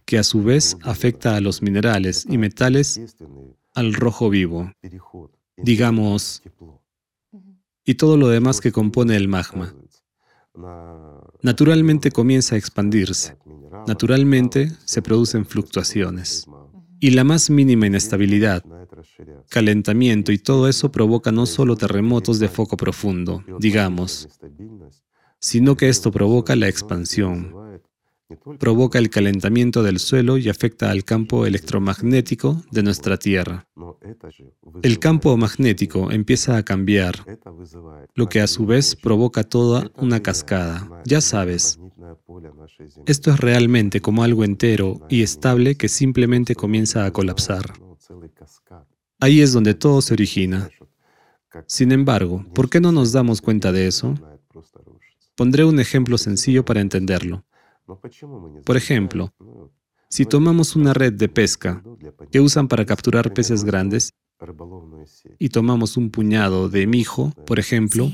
[0.05, 2.99] que a su vez afecta a los minerales y metales
[3.73, 4.71] al rojo vivo,
[5.57, 6.43] digamos,
[7.83, 9.73] y todo lo demás que compone el magma.
[11.41, 13.37] naturalmente comienza a expandirse.
[13.87, 16.47] Naturalmente se producen fluctuaciones.
[16.99, 18.63] Y la más mínima inestabilidad,
[19.49, 24.29] calentamiento y todo eso provoca no solo terremotos de foco profundo, digamos,
[25.39, 27.53] sino que esto provoca la expansión,
[28.59, 33.67] provoca el calentamiento del suelo y afecta al campo electromagnético de nuestra Tierra.
[34.81, 37.25] El campo magnético empieza a cambiar,
[38.15, 40.89] lo que a su vez provoca toda una cascada.
[41.05, 41.79] Ya sabes,
[43.05, 47.73] esto es realmente como algo entero y estable que simplemente comienza a colapsar.
[49.19, 50.69] Ahí es donde todo se origina.
[51.67, 54.15] Sin embargo, ¿por qué no nos damos cuenta de eso?
[55.35, 57.45] Pondré un ejemplo sencillo para entenderlo.
[58.65, 59.33] Por ejemplo,
[60.09, 61.83] si tomamos una red de pesca
[62.31, 64.13] que usan para capturar peces grandes
[65.39, 68.11] y tomamos un puñado de mijo, por ejemplo,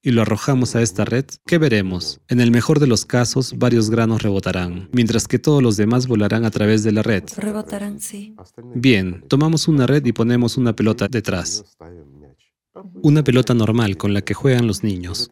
[0.00, 2.20] y lo arrojamos a esta red, ¿qué veremos?
[2.28, 6.44] En el mejor de los casos, varios granos rebotarán, mientras que todos los demás volarán
[6.44, 7.24] a través de la red.
[7.36, 8.36] Rebotarán, sí.
[8.74, 11.64] Bien, tomamos una red y ponemos una pelota detrás.
[13.02, 15.30] Una pelota normal con la que juegan los niños.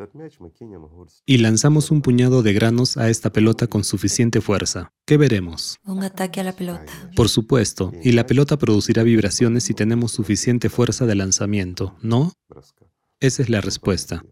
[1.25, 4.93] Y lanzamos un puñado de granos a esta pelota con suficiente fuerza.
[5.05, 5.79] ¿Qué veremos?
[5.85, 6.93] Un ataque a la pelota.
[7.15, 12.33] Por supuesto, y la pelota producirá vibraciones si tenemos suficiente fuerza de lanzamiento, ¿no?
[13.21, 14.25] Esa es la respuesta.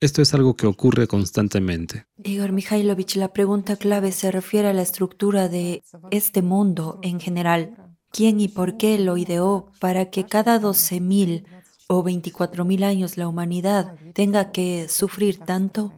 [0.00, 2.06] Esto es algo que ocurre constantemente.
[2.22, 7.96] Igor Mikhailovich, la pregunta clave se refiere a la estructura de este mundo en general.
[8.12, 11.44] ¿Quién y por qué lo ideó para que cada 12.000
[11.88, 15.92] o 24.000 años la humanidad tenga que sufrir tanto?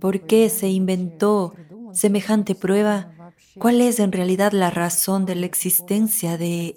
[0.00, 1.54] ¿Por qué se inventó
[1.92, 3.12] semejante prueba?
[3.58, 6.74] ¿Cuál es en realidad la razón de la existencia de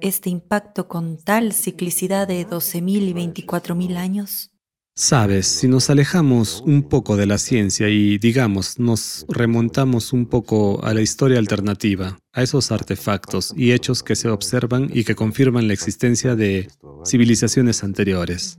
[0.00, 4.50] este impacto con tal ciclicidad de 12.000 y 24.000 años?
[4.98, 10.82] Sabes, si nos alejamos un poco de la ciencia y, digamos, nos remontamos un poco
[10.82, 15.68] a la historia alternativa, a esos artefactos y hechos que se observan y que confirman
[15.68, 16.70] la existencia de
[17.04, 18.58] civilizaciones anteriores.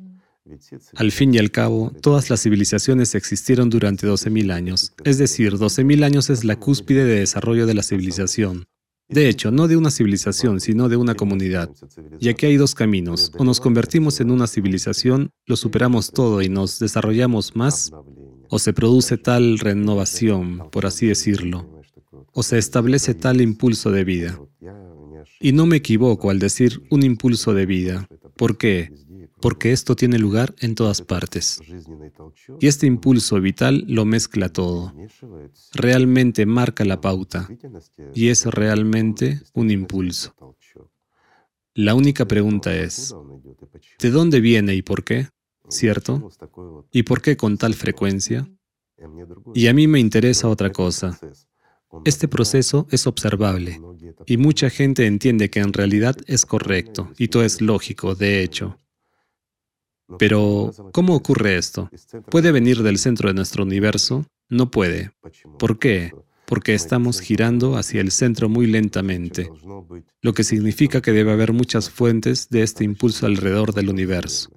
[0.95, 6.04] Al fin y al cabo, todas las civilizaciones existieron durante 12.000 años, es decir, 12.000
[6.04, 8.67] años es la cúspide de desarrollo de la civilización.
[9.09, 11.69] De hecho, no de una civilización, sino de una comunidad.
[12.19, 13.31] Y aquí hay dos caminos.
[13.37, 17.91] O nos convertimos en una civilización, lo superamos todo y nos desarrollamos más,
[18.49, 21.81] o se produce tal renovación, por así decirlo,
[22.33, 24.39] o se establece tal impulso de vida.
[25.39, 28.07] Y no me equivoco al decir un impulso de vida.
[28.35, 28.91] ¿Por qué?
[29.41, 31.62] Porque esto tiene lugar en todas partes.
[32.60, 34.93] Y este impulso vital lo mezcla todo.
[35.73, 37.47] Realmente marca la pauta
[38.13, 40.34] y es realmente un impulso.
[41.73, 43.13] La única pregunta es,
[44.00, 45.30] ¿de dónde viene y por qué?
[45.69, 46.30] ¿Cierto?
[46.91, 48.50] ¿Y por qué con tal frecuencia?
[49.54, 51.19] Y a mí me interesa otra cosa.
[52.04, 53.80] Este proceso es observable
[54.26, 58.78] y mucha gente entiende que en realidad es correcto y todo es lógico, de hecho.
[60.17, 61.89] Pero, ¿cómo ocurre esto?
[62.29, 64.25] ¿Puede venir del centro de nuestro universo?
[64.49, 65.11] No puede.
[65.59, 66.13] ¿Por qué?
[66.45, 69.51] Porque estamos girando hacia el centro muy lentamente,
[70.21, 74.49] lo que significa que debe haber muchas fuentes de este impulso alrededor del universo.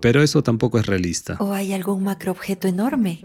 [0.00, 1.36] Pero eso tampoco es realista.
[1.40, 3.24] ¿O hay algún macroobjeto enorme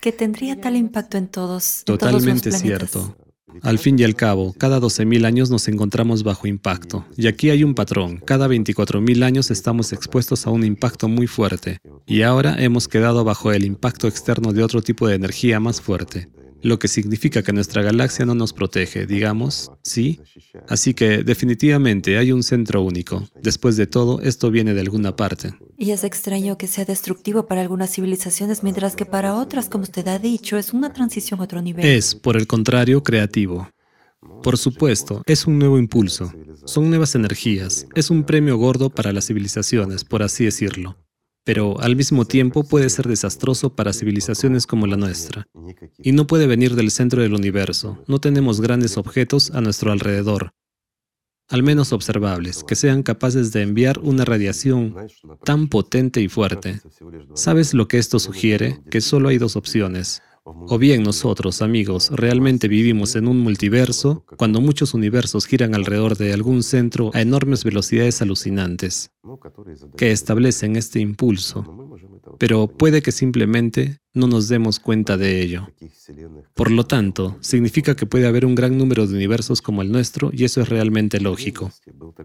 [0.00, 1.82] que tendría tal impacto en todos?
[1.84, 3.16] Totalmente cierto.
[3.62, 7.04] Al fin y al cabo, cada 12.000 años nos encontramos bajo impacto.
[7.16, 8.22] Y aquí hay un patrón.
[8.24, 11.78] Cada 24.000 años estamos expuestos a un impacto muy fuerte.
[12.06, 16.28] Y ahora hemos quedado bajo el impacto externo de otro tipo de energía más fuerte
[16.62, 20.20] lo que significa que nuestra galaxia no nos protege, digamos, ¿sí?
[20.68, 23.28] Así que definitivamente hay un centro único.
[23.42, 25.54] Después de todo, esto viene de alguna parte.
[25.78, 30.06] Y es extraño que sea destructivo para algunas civilizaciones, mientras que para otras, como usted
[30.08, 31.84] ha dicho, es una transición a otro nivel.
[31.84, 33.68] Es, por el contrario, creativo.
[34.42, 36.32] Por supuesto, es un nuevo impulso.
[36.64, 37.86] Son nuevas energías.
[37.94, 40.96] Es un premio gordo para las civilizaciones, por así decirlo
[41.50, 45.48] pero al mismo tiempo puede ser desastroso para civilizaciones como la nuestra.
[45.98, 47.98] Y no puede venir del centro del universo.
[48.06, 50.52] No tenemos grandes objetos a nuestro alrededor,
[51.48, 54.94] al menos observables, que sean capaces de enviar una radiación
[55.42, 56.80] tan potente y fuerte.
[57.34, 58.78] ¿Sabes lo que esto sugiere?
[58.88, 60.22] Que solo hay dos opciones.
[60.44, 66.32] O bien nosotros, amigos, realmente vivimos en un multiverso cuando muchos universos giran alrededor de
[66.32, 69.10] algún centro a enormes velocidades alucinantes
[69.96, 71.64] que establecen este impulso,
[72.38, 75.68] pero puede que simplemente no nos demos cuenta de ello.
[76.54, 80.30] Por lo tanto, significa que puede haber un gran número de universos como el nuestro
[80.32, 81.70] y eso es realmente lógico.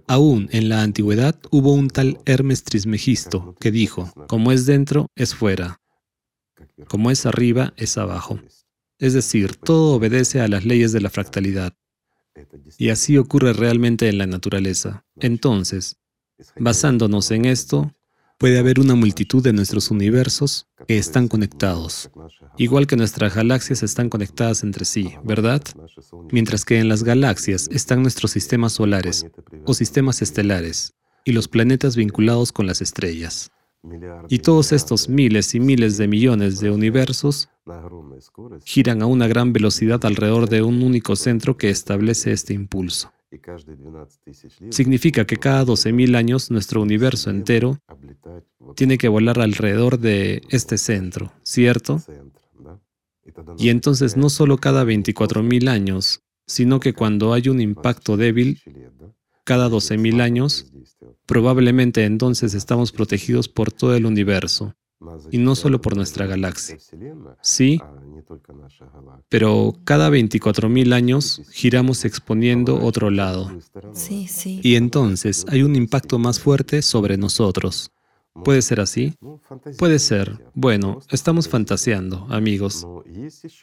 [0.08, 5.36] Aún en la antigüedad hubo un tal Hermes Trismegisto que dijo, como es dentro, es
[5.36, 5.80] fuera.
[6.88, 8.40] Como es arriba, es abajo.
[9.00, 11.74] Es decir, todo obedece a las leyes de la fractalidad.
[12.78, 15.06] Y así ocurre realmente en la naturaleza.
[15.18, 15.98] Entonces,
[16.58, 17.94] basándonos en esto,
[18.38, 22.12] puede haber una multitud de nuestros universos que están conectados,
[22.58, 25.62] igual que nuestras galaxias están conectadas entre sí, ¿verdad?
[26.32, 29.26] Mientras que en las galaxias están nuestros sistemas solares
[29.66, 33.52] o sistemas estelares y los planetas vinculados con las estrellas.
[34.30, 37.50] Y todos estos miles y miles de millones de universos
[38.64, 43.12] giran a una gran velocidad alrededor de un único centro que establece este impulso.
[44.70, 47.80] Significa que cada 12.000 años nuestro universo entero
[48.76, 52.02] tiene que volar alrededor de este centro, ¿cierto?
[53.58, 58.62] Y entonces no solo cada 24.000 años, sino que cuando hay un impacto débil,
[59.46, 60.66] cada 12.000 años,
[61.26, 64.76] probablemente entonces estamos protegidos por todo el universo,
[65.32, 66.78] y no solo por nuestra galaxia.
[67.42, 67.80] Sí,
[69.30, 73.52] pero cada 24.000 años giramos exponiendo otro lado.
[73.94, 74.60] Sí, sí.
[74.64, 77.92] Y entonces hay un impacto más fuerte sobre nosotros.
[78.44, 79.14] ¿Puede ser así?
[79.78, 80.44] Puede ser.
[80.54, 82.86] Bueno, estamos fantaseando, amigos.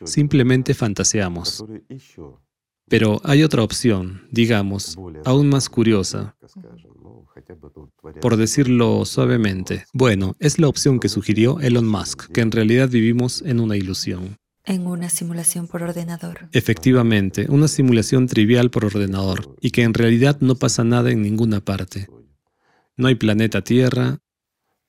[0.05, 1.63] Simplemente fantaseamos.
[2.93, 6.37] Pero hay otra opción, digamos, aún más curiosa.
[8.21, 13.41] Por decirlo suavemente, bueno, es la opción que sugirió Elon Musk, que en realidad vivimos
[13.47, 14.37] en una ilusión.
[14.67, 16.51] En una simulación por ordenador.
[16.53, 21.61] Efectivamente, una simulación trivial por ordenador, y que en realidad no pasa nada en ninguna
[21.61, 22.11] parte.
[22.99, 24.19] No hay planeta Tierra,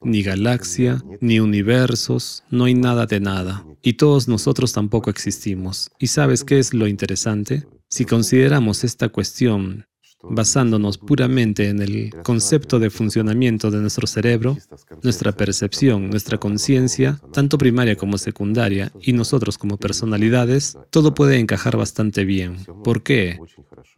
[0.02, 3.66] ni galaxia, ni universos, no hay nada de nada.
[3.82, 5.89] Y todos nosotros tampoco existimos.
[6.00, 7.66] ¿Y sabes qué es lo interesante?
[7.93, 9.86] Si consideramos esta cuestión
[10.23, 14.58] basándonos puramente en el concepto de funcionamiento de nuestro cerebro,
[15.03, 21.77] nuestra percepción, nuestra conciencia, tanto primaria como secundaria, y nosotros como personalidades, todo puede encajar
[21.77, 22.58] bastante bien.
[22.84, 23.38] ¿Por qué?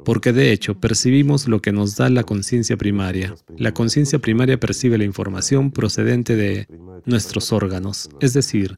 [0.04, 3.34] Porque de hecho percibimos lo que nos da la conciencia primaria.
[3.58, 6.68] La conciencia primaria percibe la información procedente de
[7.06, 8.76] nuestros órganos, es decir,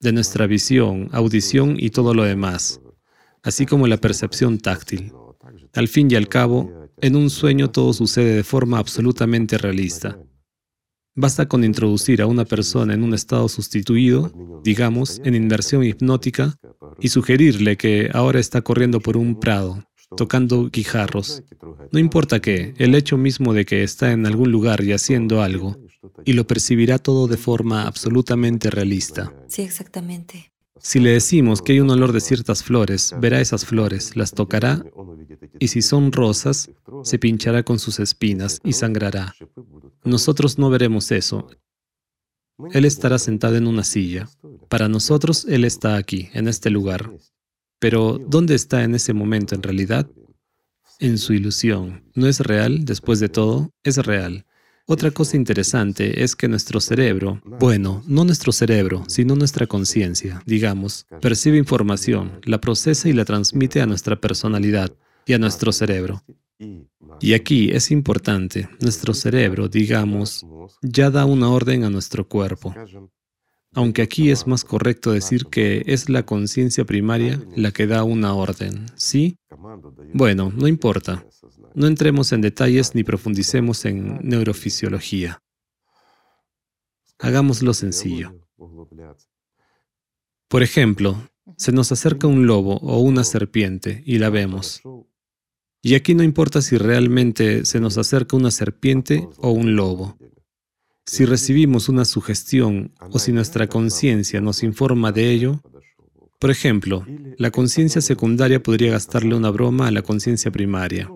[0.00, 2.80] de nuestra visión, audición y todo lo demás,
[3.42, 5.12] así como la percepción táctil.
[5.74, 10.18] Al fin y al cabo, en un sueño todo sucede de forma absolutamente realista.
[11.14, 16.54] Basta con introducir a una persona en un estado sustituido, digamos, en inversión hipnótica,
[17.00, 19.84] y sugerirle que ahora está corriendo por un prado,
[20.16, 21.42] tocando guijarros.
[21.92, 25.76] No importa qué, el hecho mismo de que está en algún lugar y haciendo algo,
[26.24, 29.32] y lo percibirá todo de forma absolutamente realista.
[29.48, 30.52] Sí, exactamente.
[30.80, 34.84] Si le decimos que hay un olor de ciertas flores, verá esas flores, las tocará
[35.58, 36.70] y si son rosas,
[37.02, 39.34] se pinchará con sus espinas y sangrará.
[40.04, 41.48] Nosotros no veremos eso.
[42.72, 44.28] Él estará sentado en una silla.
[44.68, 47.10] Para nosotros, Él está aquí, en este lugar.
[47.78, 50.10] Pero, ¿dónde está en ese momento en realidad?
[50.98, 52.02] En su ilusión.
[52.14, 52.84] ¿No es real?
[52.84, 54.44] Después de todo, es real.
[54.90, 61.06] Otra cosa interesante es que nuestro cerebro, bueno, no nuestro cerebro, sino nuestra conciencia, digamos,
[61.20, 64.90] percibe información, la procesa y la transmite a nuestra personalidad
[65.26, 66.22] y a nuestro cerebro.
[67.20, 70.46] Y aquí es importante, nuestro cerebro, digamos,
[70.80, 72.74] ya da una orden a nuestro cuerpo.
[73.74, 78.32] Aunque aquí es más correcto decir que es la conciencia primaria la que da una
[78.32, 79.36] orden, ¿sí?
[80.14, 81.26] Bueno, no importa.
[81.74, 85.42] No entremos en detalles ni profundicemos en neurofisiología.
[87.18, 88.34] Hagámoslo sencillo.
[90.48, 94.80] Por ejemplo, se nos acerca un lobo o una serpiente y la vemos.
[95.82, 100.18] Y aquí no importa si realmente se nos acerca una serpiente o un lobo.
[101.06, 105.62] Si recibimos una sugestión o si nuestra conciencia nos informa de ello,
[106.38, 107.04] por ejemplo,
[107.36, 111.10] la conciencia secundaria podría gastarle una broma a la conciencia primaria.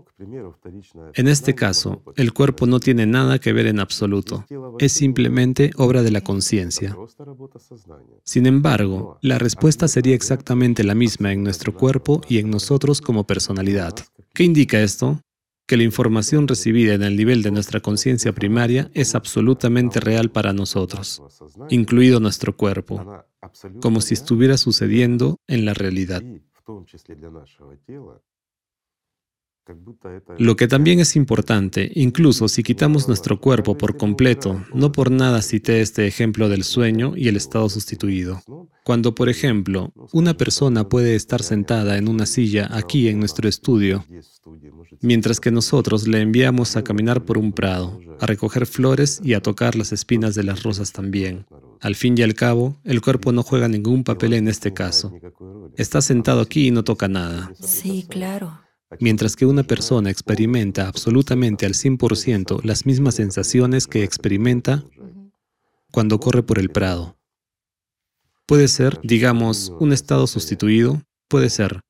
[1.15, 4.45] En este caso, el cuerpo no tiene nada que ver en absoluto.
[4.79, 6.97] Es simplemente obra de la conciencia.
[8.25, 13.25] Sin embargo, la respuesta sería exactamente la misma en nuestro cuerpo y en nosotros como
[13.25, 13.95] personalidad.
[14.35, 15.21] ¿Qué indica esto?
[15.67, 20.53] Que la información recibida en el nivel de nuestra conciencia primaria es absolutamente real para
[20.53, 21.23] nosotros,
[21.71, 23.25] incluido nuestro cuerpo
[23.81, 26.23] como si estuviera sucediendo en la realidad.
[30.39, 35.41] Lo que también es importante, incluso si quitamos nuestro cuerpo por completo, no por nada
[35.41, 38.43] cité este ejemplo del sueño y el estado sustituido.
[38.85, 44.05] Cuando, por ejemplo, una persona puede estar sentada en una silla aquí en nuestro estudio,
[45.03, 49.43] mientras que nosotros le enviamos a caminar por un prado, a recoger flores y a
[49.43, 51.45] tocar las espinas de las rosas también.
[51.81, 55.13] Al fin y al cabo, el cuerpo no juega ningún papel en este caso.
[55.77, 57.53] Está sentado aquí y no toca nada.
[57.61, 58.61] Sí, claro.
[59.01, 64.85] Mientras que una persona experimenta absolutamente al 100% las mismas sensaciones que experimenta
[65.91, 67.17] cuando corre por el prado.
[68.47, 71.81] Puede ser, digamos, un estado sustituido, puede ser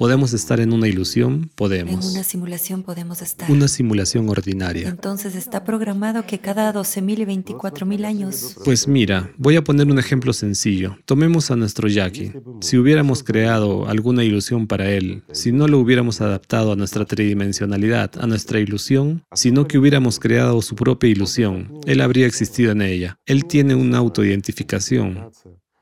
[0.00, 1.50] ¿Podemos estar en una ilusión?
[1.54, 2.06] Podemos.
[2.06, 3.50] En una simulación podemos estar.
[3.50, 4.88] Una simulación ordinaria.
[4.88, 8.56] Entonces está programado que cada 12.000 y 24.000 años.
[8.64, 10.96] Pues mira, voy a poner un ejemplo sencillo.
[11.04, 12.32] Tomemos a nuestro Jackie.
[12.62, 18.12] Si hubiéramos creado alguna ilusión para él, si no lo hubiéramos adaptado a nuestra tridimensionalidad,
[18.18, 23.18] a nuestra ilusión, sino que hubiéramos creado su propia ilusión, él habría existido en ella.
[23.26, 25.30] Él tiene una autoidentificación.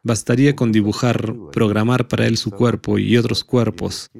[0.08, 4.10] Bastaría con dibujar, programar para él su cuerpo y otros cuerpos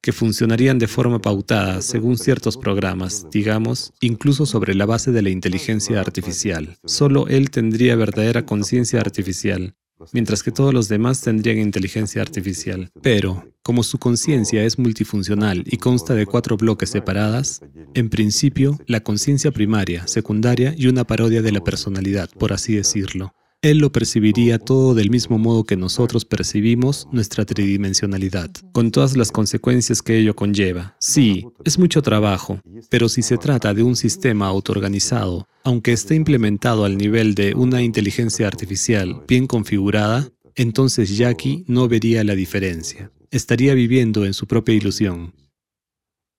[0.00, 5.28] que funcionarían de forma pautada según ciertos programas, digamos, incluso sobre la base de la
[5.28, 6.78] inteligencia artificial.
[6.86, 9.74] Solo él tendría verdadera conciencia artificial,
[10.12, 12.90] mientras que todos los demás tendrían inteligencia artificial.
[13.02, 17.60] Pero, como su conciencia es multifuncional y consta de cuatro bloques separadas,
[17.92, 23.34] en principio, la conciencia primaria, secundaria y una parodia de la personalidad, por así decirlo.
[23.62, 29.30] Él lo percibiría todo del mismo modo que nosotros percibimos nuestra tridimensionalidad, con todas las
[29.30, 30.96] consecuencias que ello conlleva.
[30.98, 32.60] Sí, es mucho trabajo,
[32.90, 37.82] pero si se trata de un sistema autoorganizado, aunque esté implementado al nivel de una
[37.82, 43.12] inteligencia artificial bien configurada, entonces Jackie no vería la diferencia.
[43.30, 45.34] Estaría viviendo en su propia ilusión.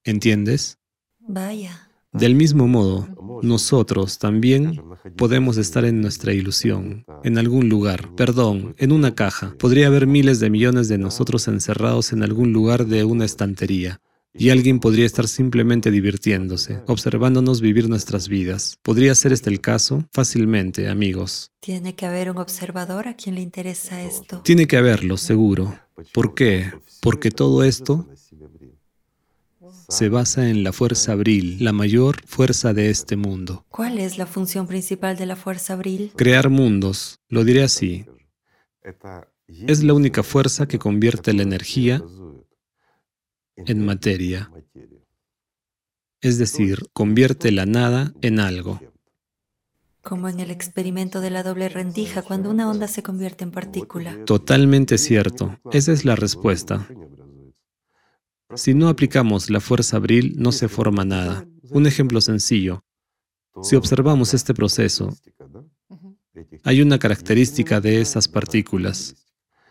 [0.04, 0.78] ¿Entiendes?
[1.20, 1.83] Vaya.
[2.14, 3.08] Del mismo modo,
[3.42, 4.82] nosotros también
[5.18, 9.56] podemos estar en nuestra ilusión, en algún lugar, perdón, en una caja.
[9.60, 14.00] Podría haber miles de millones de nosotros encerrados en algún lugar de una estantería.
[14.36, 18.80] Y alguien podría estar simplemente divirtiéndose, observándonos vivir nuestras vidas.
[18.82, 20.06] ¿Podría ser este el caso?
[20.12, 21.52] Fácilmente, amigos.
[21.60, 24.42] Tiene que haber un observador a quien le interesa esto.
[24.42, 25.78] Tiene que haberlo, seguro.
[26.14, 26.72] ¿Por qué?
[27.00, 28.08] Porque todo esto
[29.88, 33.66] se basa en la fuerza abril, la mayor fuerza de este mundo.
[33.70, 36.12] ¿Cuál es la función principal de la fuerza abril?
[36.16, 38.06] Crear mundos, lo diré así.
[39.48, 42.04] Es la única fuerza que convierte la energía
[43.56, 44.52] en materia.
[46.22, 48.80] Es decir, convierte la nada en algo.
[50.02, 54.18] Como en el experimento de la doble rendija, cuando una onda se convierte en partícula.
[54.26, 55.60] Totalmente cierto.
[55.72, 56.88] Esa es la respuesta.
[58.56, 61.46] Si no aplicamos la fuerza abril, no se forma nada.
[61.70, 62.84] Un ejemplo sencillo.
[63.62, 65.16] Si observamos este proceso,
[66.64, 69.16] hay una característica de esas partículas.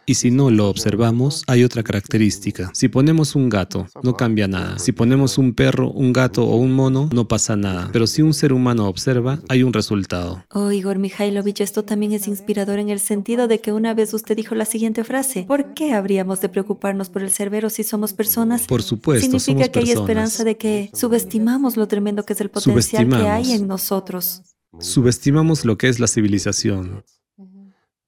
[0.05, 2.71] Y si no lo observamos, hay otra característica.
[2.75, 4.79] Si ponemos un gato, no cambia nada.
[4.79, 7.89] Si ponemos un perro, un gato o un mono, no pasa nada.
[7.93, 10.45] Pero si un ser humano observa, hay un resultado.
[10.51, 14.37] Oh, Igor Mikhailovich, esto también es inspirador en el sentido de que una vez usted
[14.37, 15.45] dijo la siguiente frase.
[15.45, 18.67] ¿Por qué habríamos de preocuparnos por el cerbero si somos personas?
[18.67, 23.09] Por supuesto, Significa que hay esperanza de que subestimamos lo tremendo que es el potencial
[23.09, 24.43] que hay en nosotros.
[24.81, 27.05] Subestimamos lo que es la civilización.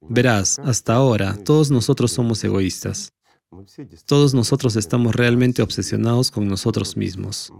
[0.08, 3.12] Verás, hasta ahora todos nosotros somos egoístas.
[4.06, 7.52] Todos nosotros estamos realmente obsesionados con nosotros mismos.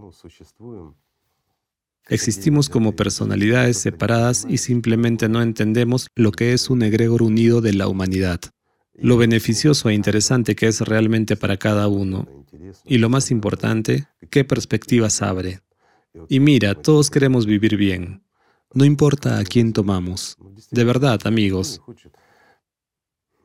[2.07, 7.73] Existimos como personalidades separadas y simplemente no entendemos lo que es un egregor unido de
[7.73, 8.39] la humanidad,
[8.93, 12.27] lo beneficioso e interesante que es realmente para cada uno,
[12.85, 15.61] y lo más importante, qué perspectivas abre.
[16.29, 18.21] Y mira, todos queremos vivir bien,
[18.73, 20.37] no importa a quién tomamos.
[20.69, 21.81] De verdad, amigos,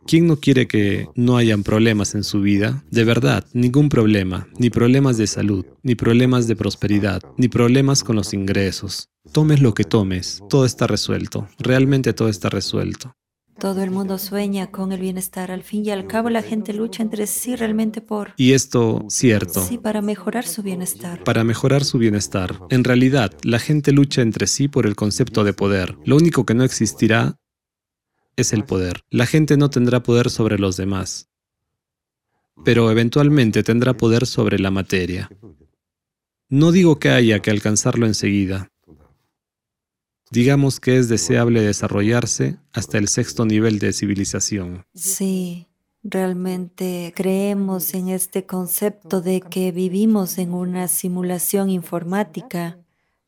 [0.07, 2.83] ¿Quién no quiere que no hayan problemas en su vida?
[2.91, 8.17] De verdad, ningún problema, ni problemas de salud, ni problemas de prosperidad, ni problemas con
[8.17, 9.09] los ingresos.
[9.33, 13.15] Tomes lo que tomes, todo está resuelto, realmente todo está resuelto.
[13.61, 15.51] Todo el mundo sueña con el bienestar.
[15.51, 18.33] Al fin y al cabo, la gente lucha entre sí realmente por...
[18.39, 19.63] Y esto, cierto.
[19.63, 21.23] Sí, para mejorar su bienestar.
[21.25, 22.59] Para mejorar su bienestar.
[22.71, 25.99] En realidad, la gente lucha entre sí por el concepto de poder.
[26.07, 27.37] Lo único que no existirá
[28.41, 29.05] es el poder.
[29.11, 31.28] La gente no tendrá poder sobre los demás,
[32.64, 35.30] pero eventualmente tendrá poder sobre la materia.
[36.49, 38.70] No digo que haya que alcanzarlo enseguida.
[40.30, 44.84] Digamos que es deseable desarrollarse hasta el sexto nivel de civilización.
[44.95, 45.66] Sí,
[46.03, 52.78] realmente creemos en este concepto de que vivimos en una simulación informática.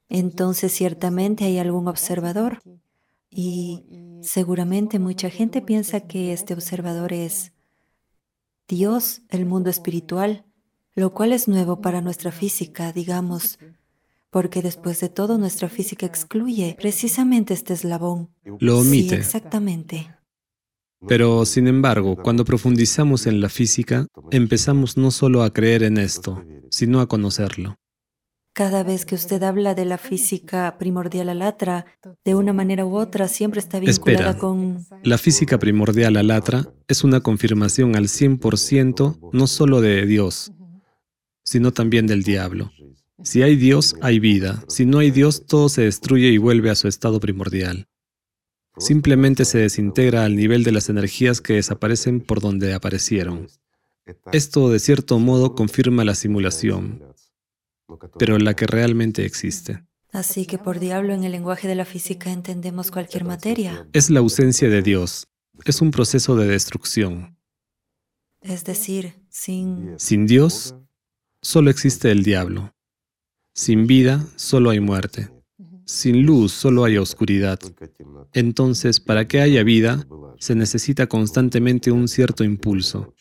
[0.08, 2.60] Entonces ciertamente hay algún observador
[3.34, 3.84] y
[4.20, 7.52] seguramente mucha gente piensa que este observador es
[8.68, 10.44] Dios, el mundo espiritual,
[10.94, 13.58] lo cual es nuevo para nuestra física, digamos.
[14.30, 18.30] Porque después de todo, nuestra física excluye precisamente este eslabón.
[18.60, 19.08] Lo omite.
[19.08, 20.14] Sí, exactamente.
[21.08, 26.42] Pero, sin embargo, cuando profundizamos en la física, empezamos no solo a creer en esto,
[26.70, 27.76] sino a conocerlo.
[28.54, 31.86] Cada vez que usted habla de la física primordial alatra,
[32.22, 34.38] de una manera u otra siempre está vinculada Espera.
[34.38, 34.84] con...
[35.02, 40.52] La física primordial alatra es una confirmación al 100% no solo de Dios,
[41.42, 42.70] sino también del diablo.
[43.22, 44.62] Si hay Dios, hay vida.
[44.68, 47.88] Si no hay Dios, todo se destruye y vuelve a su estado primordial.
[48.76, 53.48] Simplemente se desintegra al nivel de las energías que desaparecen por donde aparecieron.
[54.32, 57.02] Esto, de cierto modo, confirma la simulación,
[58.18, 59.84] pero la que realmente existe.
[60.12, 63.88] Así que por diablo en el lenguaje de la física entendemos cualquier materia.
[63.92, 65.26] Es la ausencia de Dios.
[65.64, 67.38] Es un proceso de destrucción.
[68.40, 69.94] Es decir, sin...
[69.98, 70.74] Sin Dios,
[71.40, 72.74] solo existe el diablo.
[73.54, 75.30] Sin vida, solo hay muerte.
[75.86, 77.58] Sin luz, solo hay oscuridad.
[78.32, 80.06] Entonces, para que haya vida,
[80.38, 83.14] se necesita constantemente un cierto impulso.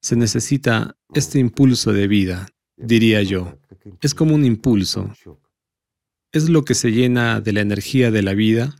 [0.00, 2.48] Se necesita este impulso de vida,
[2.82, 3.58] diría yo.
[4.00, 5.12] Es como un impulso.
[6.32, 8.76] Es lo que se llena de la energía de la vida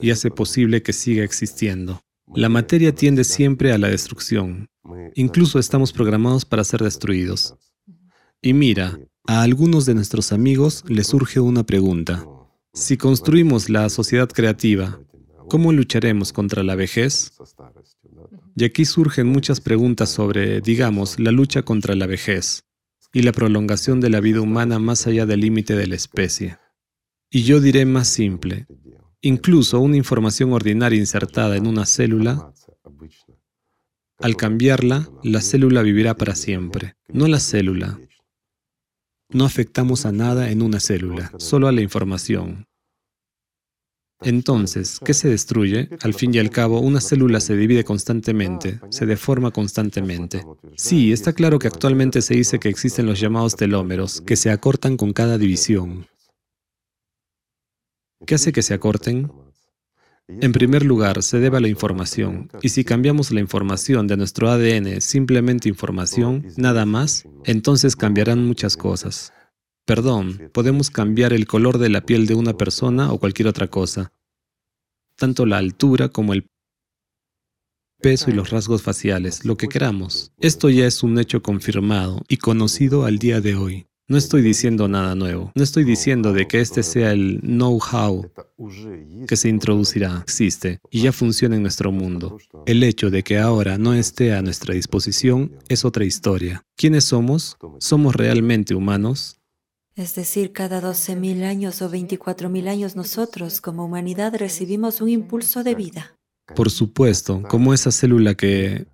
[0.00, 2.02] y hace posible que siga existiendo.
[2.34, 4.68] La materia tiende siempre a la destrucción.
[5.14, 7.54] Incluso estamos programados para ser destruidos.
[8.42, 12.26] Y mira, a algunos de nuestros amigos les surge una pregunta.
[12.72, 15.00] Si construimos la sociedad creativa,
[15.48, 17.32] ¿cómo lucharemos contra la vejez?
[18.56, 22.64] Y aquí surgen muchas preguntas sobre, digamos, la lucha contra la vejez
[23.14, 26.58] y la prolongación de la vida humana más allá del límite de la especie.
[27.30, 28.66] Y yo diré más simple,
[29.22, 32.52] incluso una información ordinaria insertada en una célula,
[34.18, 37.98] al cambiarla, la célula vivirá para siempre, no la célula.
[39.30, 42.66] No afectamos a nada en una célula, solo a la información.
[44.20, 45.88] Entonces, ¿qué se destruye?
[46.00, 50.44] Al fin y al cabo, una célula se divide constantemente, se deforma constantemente.
[50.76, 54.96] Sí, está claro que actualmente se dice que existen los llamados telómeros, que se acortan
[54.96, 56.06] con cada división.
[58.26, 59.30] ¿Qué hace que se acorten?
[60.26, 64.48] En primer lugar, se debe a la información, y si cambiamos la información de nuestro
[64.48, 69.34] ADN simplemente información, nada más, entonces cambiarán muchas cosas.
[69.84, 74.12] Perdón, podemos cambiar el color de la piel de una persona o cualquier otra cosa,
[75.16, 76.46] tanto la altura como el
[78.00, 80.32] peso y los rasgos faciales, lo que queramos.
[80.38, 83.86] Esto ya es un hecho confirmado y conocido al día de hoy.
[84.06, 85.50] No estoy diciendo nada nuevo.
[85.54, 88.30] No estoy diciendo de que este sea el know-how
[89.26, 92.36] que se introducirá, existe y ya funciona en nuestro mundo.
[92.66, 96.62] El hecho de que ahora no esté a nuestra disposición es otra historia.
[96.76, 97.56] ¿Quiénes somos?
[97.78, 99.40] ¿Somos realmente humanos?
[99.96, 105.76] Es decir, cada 12.000 años o 24.000 años nosotros como humanidad recibimos un impulso de
[105.76, 106.18] vida.
[106.56, 108.86] Por supuesto, como esa célula que,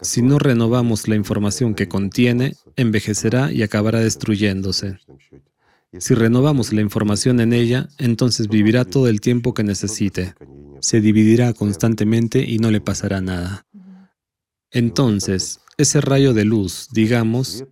[0.00, 4.98] si no renovamos la información que contiene, envejecerá y acabará destruyéndose.
[5.96, 10.34] Si renovamos la información en ella, entonces vivirá todo el tiempo que necesite.
[10.80, 13.64] Se dividirá constantemente y no le pasará nada.
[14.70, 17.64] Entonces, ese rayo de luz, digamos,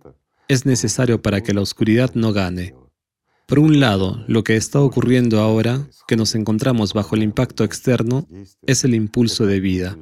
[0.47, 2.73] es necesario para que la oscuridad no gane.
[3.47, 8.27] Por un lado, lo que está ocurriendo ahora, que nos encontramos bajo el impacto externo,
[8.65, 9.97] es el impulso de vida.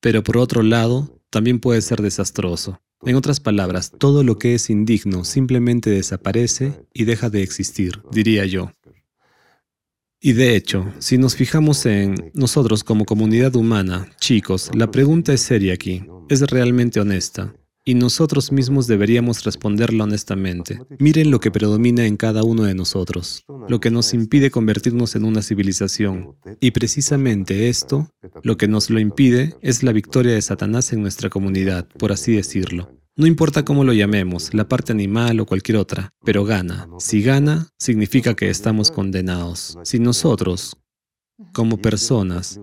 [0.00, 2.80] Pero por otro lado, también puede ser desastroso.
[3.04, 8.46] En otras palabras, todo lo que es indigno simplemente desaparece y deja de existir, diría
[8.46, 8.72] yo.
[10.20, 15.42] Y de hecho, si nos fijamos en nosotros como comunidad humana, chicos, la pregunta es
[15.42, 17.54] seria aquí, es realmente honesta.
[17.88, 20.80] Y nosotros mismos deberíamos responderla honestamente.
[20.98, 25.24] Miren lo que predomina en cada uno de nosotros, lo que nos impide convertirnos en
[25.24, 26.34] una civilización.
[26.58, 28.10] Y precisamente esto,
[28.42, 32.34] lo que nos lo impide, es la victoria de Satanás en nuestra comunidad, por así
[32.34, 32.90] decirlo.
[33.14, 36.88] No importa cómo lo llamemos, la parte animal o cualquier otra, pero gana.
[36.98, 39.78] Si gana, significa que estamos condenados.
[39.84, 40.76] Si nosotros,
[41.52, 42.60] como personas,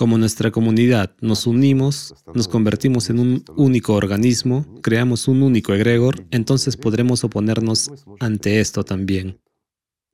[0.00, 6.26] como nuestra comunidad nos unimos, nos convertimos en un único organismo, creamos un único egregor,
[6.30, 9.42] entonces podremos oponernos ante esto también.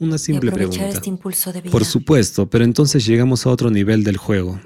[0.01, 0.89] Una simple pregunta.
[0.89, 1.13] Este.
[1.71, 4.61] Por supuesto, pero entonces llegamos a otro nivel del juego.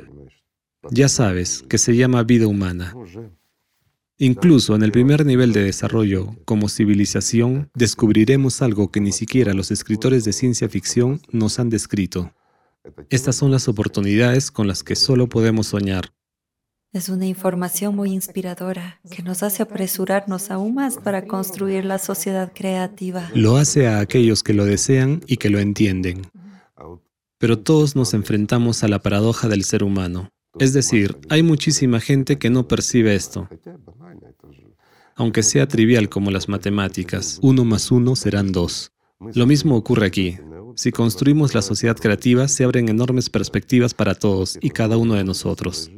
[0.91, 2.95] Ya sabes, que se llama vida humana.
[4.17, 9.71] Incluso en el primer nivel de desarrollo, como civilización, descubriremos algo que ni siquiera los
[9.71, 12.33] escritores de ciencia ficción nos han descrito.
[13.11, 16.13] Estas son las oportunidades con las que solo podemos soñar.
[16.93, 22.53] Es una información muy inspiradora que nos hace apresurarnos aún más para construir la sociedad
[22.53, 23.31] creativa.
[23.33, 26.23] Lo hace a aquellos que lo desean y que lo entienden.
[27.39, 30.31] Pero todos nos enfrentamos a la paradoja del ser humano.
[30.59, 33.49] Es decir, hay muchísima gente que no percibe esto.
[35.15, 38.91] Aunque sea trivial como las matemáticas, uno más uno serán dos.
[39.35, 40.39] Lo mismo ocurre aquí.
[40.77, 45.25] Si construimos la sociedad creativa, se abren enormes perspectivas para todos y cada uno de
[45.25, 45.91] nosotros.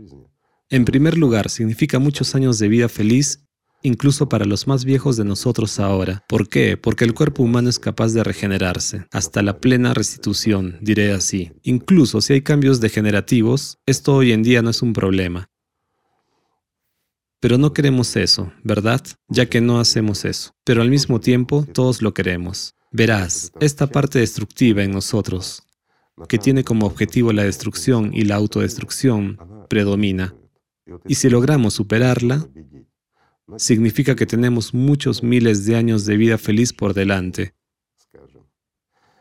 [0.70, 3.44] En primer lugar, significa muchos años de vida feliz,
[3.82, 6.24] incluso para los más viejos de nosotros ahora.
[6.28, 6.76] ¿Por qué?
[6.76, 11.52] Porque el cuerpo humano es capaz de regenerarse, hasta la plena restitución, diré así.
[11.62, 15.50] Incluso si hay cambios degenerativos, esto hoy en día no es un problema.
[17.40, 19.02] Pero no queremos eso, ¿verdad?
[19.28, 20.54] Ya que no hacemos eso.
[20.64, 22.76] Pero al mismo tiempo, todos lo queremos.
[22.92, 25.62] Verás, esta parte destructiva en nosotros,
[26.28, 29.38] que tiene como objetivo la destrucción y la autodestrucción,
[29.68, 30.34] predomina.
[31.06, 32.46] Y si logramos superarla,
[33.56, 37.54] significa que tenemos muchos miles de años de vida feliz por delante.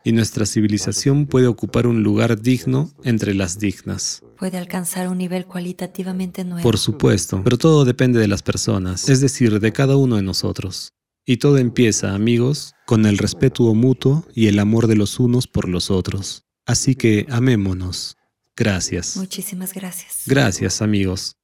[0.04, 4.22] Y nuestra civilización puede ocupar un lugar digno entre las dignas.
[4.36, 6.62] Puede alcanzar un nivel cualitativamente nuevo.
[6.62, 10.92] Por supuesto, pero todo depende de las personas, es decir, de cada uno de nosotros.
[11.24, 15.68] Y todo empieza, amigos, con el respeto mutuo y el amor de los unos por
[15.68, 16.44] los otros.
[16.66, 18.16] Así que amémonos.
[18.56, 19.16] Gracias.
[19.16, 20.22] Muchísimas gracias.
[20.26, 21.36] Gracias, amigos.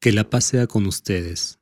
[0.00, 1.61] Que la paz sea con ustedes.